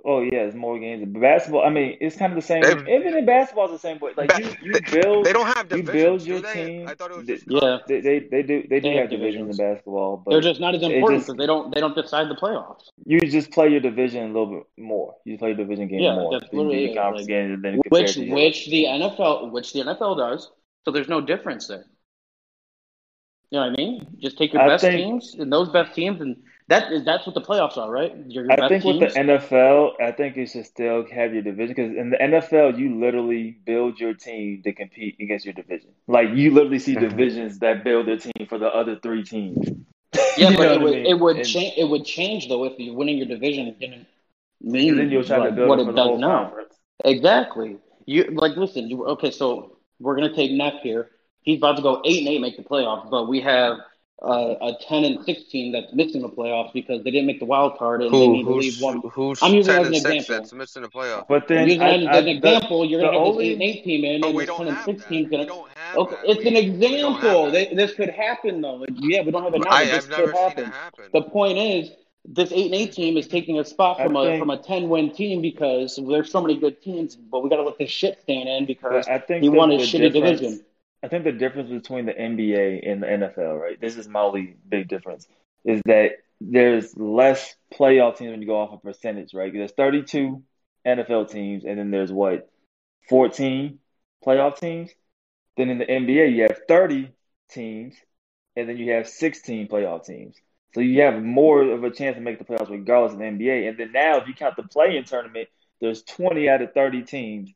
[0.05, 1.05] Oh yeah, it's more games.
[1.07, 2.62] Basketball, I mean, it's kind of the same.
[2.62, 4.12] They- Even in basketball, it's the same way.
[4.16, 6.55] Like Ba- you, you build, they don't have you divisions, build your they?
[6.66, 6.88] team.
[6.88, 7.78] I thought it was just Yeah.
[7.86, 10.61] They, they, they do, they do They have have divisions in basketball, but They're just
[10.61, 12.88] not as important because they don't they don't decide the playoffs.
[13.07, 15.14] you just play your division a little bit more.
[15.24, 16.32] You play your division game Yeah, more.
[16.32, 18.84] that's than you literally the it, conference like, games, and then Which to which the
[18.86, 20.50] NFL which the NFL does.
[20.84, 21.84] So there's no difference there.
[23.50, 24.16] You know what I mean?
[24.20, 26.36] Just take your I best think- teams and those best teams, and
[26.73, 28.12] that is that's what the playoffs are, right?
[28.27, 31.43] Your, your I best think with the NFL, I think you should still have your
[31.43, 35.91] division because in the NFL, you literally build your team to compete against your division.
[36.07, 37.11] Like you literally see Mhm.
[37.11, 39.68] divisions that build their team for the other three teams.
[40.37, 41.07] yeah, but it what I would mean?
[41.07, 44.07] it would And- change it would change though if you're winning your division didn't
[44.61, 46.45] mean then you'll try like, to build what it it for the does whole now.
[46.45, 46.75] conference.
[47.05, 47.77] Exactly.
[48.07, 48.89] You like listen.
[48.89, 51.11] You, okay, so we're gonna take Neff here.
[51.43, 53.79] He's about to go eight and eight, make the playoffs, but we have
[54.25, 57.45] uh, a ten and six team that's missing the playoffs because they didn't make the
[57.45, 59.01] wild card and they need to leave one.
[59.12, 60.35] who's I'm using it 10 as an and 6 example.
[60.37, 61.27] that's missing the playoffs.
[61.29, 63.49] But then using I, that as I, an the- example, you're gonna have only- this
[63.49, 65.09] eight and eight team in, But and we this ten and have six that.
[65.09, 65.47] team's gonna.
[65.47, 66.31] don't Okay, that.
[66.31, 67.51] it's We- an we don't have example.
[67.51, 68.87] They, this could happen though.
[68.95, 69.70] Yeah, we don't have it now.
[69.70, 70.64] I, but this never could seen happen.
[70.64, 71.05] it happen.
[71.12, 71.91] The point is,
[72.25, 74.57] this eight and eight team is taking a spot I from a think- from a
[74.59, 77.91] ten win team because there's so many good teams, but we got to let this
[77.91, 80.64] shit stand in because I think he the- won a shitty division.
[81.03, 83.80] I think the difference between the NBA and the NFL, right?
[83.80, 85.26] This is my only big difference,
[85.64, 89.53] is that there's less playoff teams when you go off of percentage, right?
[89.53, 90.42] There's 32
[90.86, 92.48] NFL teams, and then there's what,
[93.09, 93.78] 14
[94.24, 94.90] playoff teams.
[95.57, 97.12] Then in the NBA, you have 30
[97.50, 97.96] teams,
[98.57, 100.36] and then you have 16 playoff teams.
[100.74, 103.68] So you have more of a chance to make the playoffs regardless of the NBA.
[103.68, 105.48] And then now, if you count the play-in tournament,
[105.80, 107.53] there's 20 out of 30 teams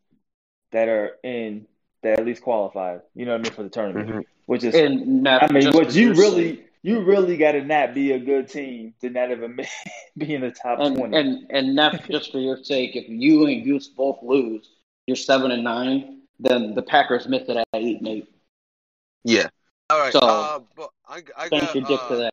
[0.72, 1.66] that are in
[2.06, 3.02] that at least qualified.
[3.14, 4.24] You know what I mean for the tournament, Mhm.
[4.46, 7.94] which is And Matt, I mean, just what you really you really got to not
[7.94, 9.66] be a good team to not even be-
[10.16, 11.16] be in the top and twenty.
[11.16, 14.70] and and Neff, just for your sake, if you and Goose both lose,
[15.06, 16.22] you're seven and nine.
[16.38, 18.28] Then the Packers miss it at eight and eight.
[19.24, 19.48] Yeah.
[19.90, 20.12] All right.
[20.12, 22.30] So, uh, but I, I Thank got, your dick uh, for that.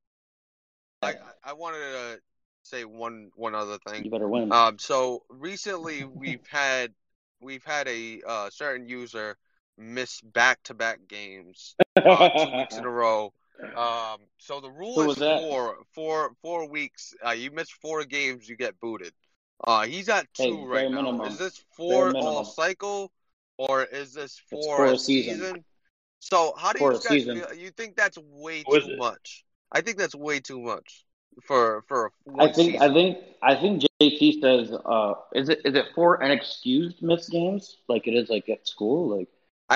[1.46, 2.20] I wanted to
[2.64, 4.06] say one one other thing.
[4.06, 4.52] You better win.
[4.52, 6.94] Um, so recently we've had
[7.42, 9.36] we've had a uh, certain user
[9.78, 13.34] miss back to back games uh, two weeks in a row.
[13.76, 15.40] Um, so the rule Who is was that?
[15.40, 17.14] four, four, four weeks.
[17.26, 19.14] Uh, you miss four games, you get booted.
[19.64, 21.02] Uh, he's at two bare right now.
[21.02, 21.22] minimum.
[21.28, 22.26] Is this for minimum.
[22.28, 23.12] all cycle,
[23.58, 25.40] or is this for, for a a season.
[25.40, 25.66] season?
[26.20, 27.36] So how do For you guys season.
[27.36, 27.54] feel?
[27.54, 29.46] You think that's way What is too much?
[29.72, 31.06] I think that's way too much
[31.42, 32.82] for for a one I think season.
[32.82, 37.30] I think I think JT says uh is it is it for an excused missed
[37.32, 39.28] games like it is like at school like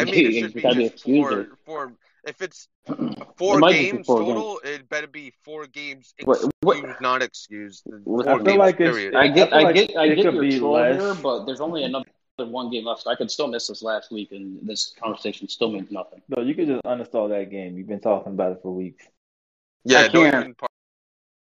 [0.01, 1.47] I mean, it should be gotta be just excused for or-
[1.87, 1.93] for
[2.25, 2.67] if it's
[3.37, 7.01] four It might be games four total, it better be four games What- excused, what-
[7.01, 7.83] not excused.
[8.03, 9.15] Four I feel games like it's- period.
[9.15, 11.01] I get I I, feel like get I get your be troll less.
[11.01, 12.05] here but there's only another
[12.37, 15.71] one game left so I could still miss this last week and this conversation still
[15.71, 16.21] means nothing.
[16.29, 17.77] No, you could just uninstall that game.
[17.77, 19.05] You've been talking about it for weeks.
[19.85, 20.35] yeah, I can't.
[20.35, 20.69] even par-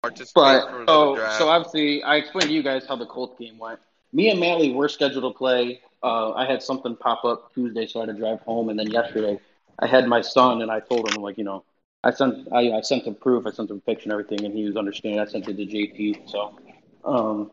[0.03, 3.59] participate But for oh, so obviously, I explained to you guys how the Colts game
[3.59, 3.81] went.
[4.13, 5.81] Me and Mally were scheduled to play.
[6.03, 8.69] Uh, I had something pop up Tuesday, so I had to drive home.
[8.69, 9.39] And then yesterday,
[9.79, 11.65] I had my son, and I told him like, you know,
[12.05, 14.55] I sent I, I sent him proof, I sent him a picture and everything, and
[14.55, 15.21] he was understanding.
[15.21, 16.53] I sent it to JP, So,
[17.05, 17.51] um,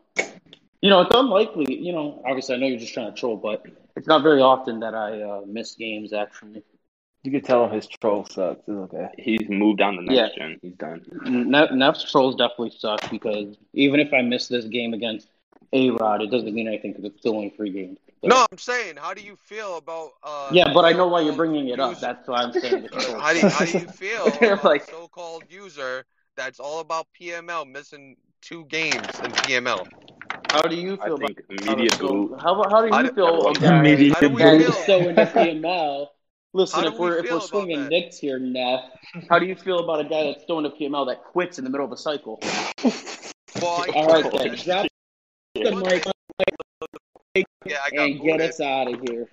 [0.80, 1.74] you know, it's unlikely.
[1.80, 3.64] You know, obviously, I know you're just trying to troll, but
[3.96, 6.12] it's not very often that I uh, miss games.
[6.12, 6.62] Actually,
[7.22, 8.60] You could tell him his troll sucks.
[8.60, 9.08] It's okay.
[9.18, 10.58] He's moved on to next gen.
[10.62, 11.04] He's done.
[11.26, 15.28] Ne- Neff's trolls definitely suck because even if I miss this game against
[15.72, 17.98] A Rod, it doesn't mean anything because it's still only three games.
[18.24, 20.10] So- no, I'm saying, how do you feel about?
[20.22, 21.98] Uh, Yeah, but I know why you're bringing it up.
[22.00, 23.20] That's why I'm saying it's trolls.
[23.22, 26.04] how do you, how do you feel They're about like- so-called user
[26.36, 29.86] that's all about PML missing two games in PML?
[30.50, 32.38] How do you I feel about think immediate boot.
[32.40, 34.72] how, how do you d- feel Immediate about Immediate How do we guys feel?
[34.72, 36.06] so into PML?
[36.52, 37.90] Listen, How if do we we're if feel we're about swinging that?
[37.90, 38.80] Knicks here, Neff,
[39.28, 41.70] how do you feel about a guy that's throwing into PML that quits in the
[41.70, 42.38] middle of a cycle?
[43.60, 44.86] Well, All right, then drop
[45.54, 46.12] the mic thing-
[47.66, 48.50] Yeah, I got and get booted.
[48.50, 49.28] us out of here.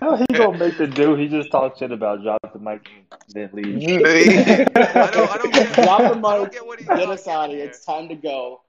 [0.00, 1.18] How he gonna make the dude?
[1.20, 3.76] He just talked shit about drop the mic and then leave.
[4.76, 7.28] I don't, I don't get, Drop the I don't mic, get what he's Get us
[7.28, 7.58] out of here.
[7.60, 7.66] here.
[7.68, 8.62] It's time to go.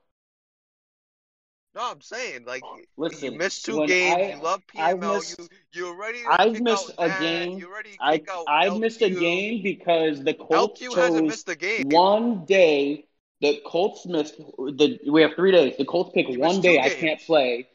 [1.76, 2.62] No, I'm saying like
[2.98, 4.16] Listen, you missed two games.
[4.16, 5.16] I- you love I've PML.
[5.16, 7.58] missed- you you already I've missed out a Nat, game.
[7.58, 11.50] You already I, out I've missed a game because the Colts LQ hasn't chose missed
[11.50, 11.90] a game.
[11.90, 13.06] one day.
[13.42, 14.38] The Colts missed.
[14.38, 15.76] The we have three days.
[15.78, 16.76] The Colts pick You one day.
[16.78, 17.68] two I can't play.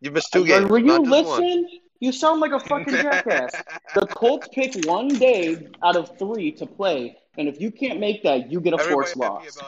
[0.00, 0.68] You missed two games.
[0.68, 1.42] Will you not just one.
[1.42, 1.68] listen?
[2.00, 3.52] You sound like a fucking jackass.
[3.94, 8.22] The Colts pick one day out of three to play, and if you can't make
[8.22, 9.58] that, you get a Everybody forced loss.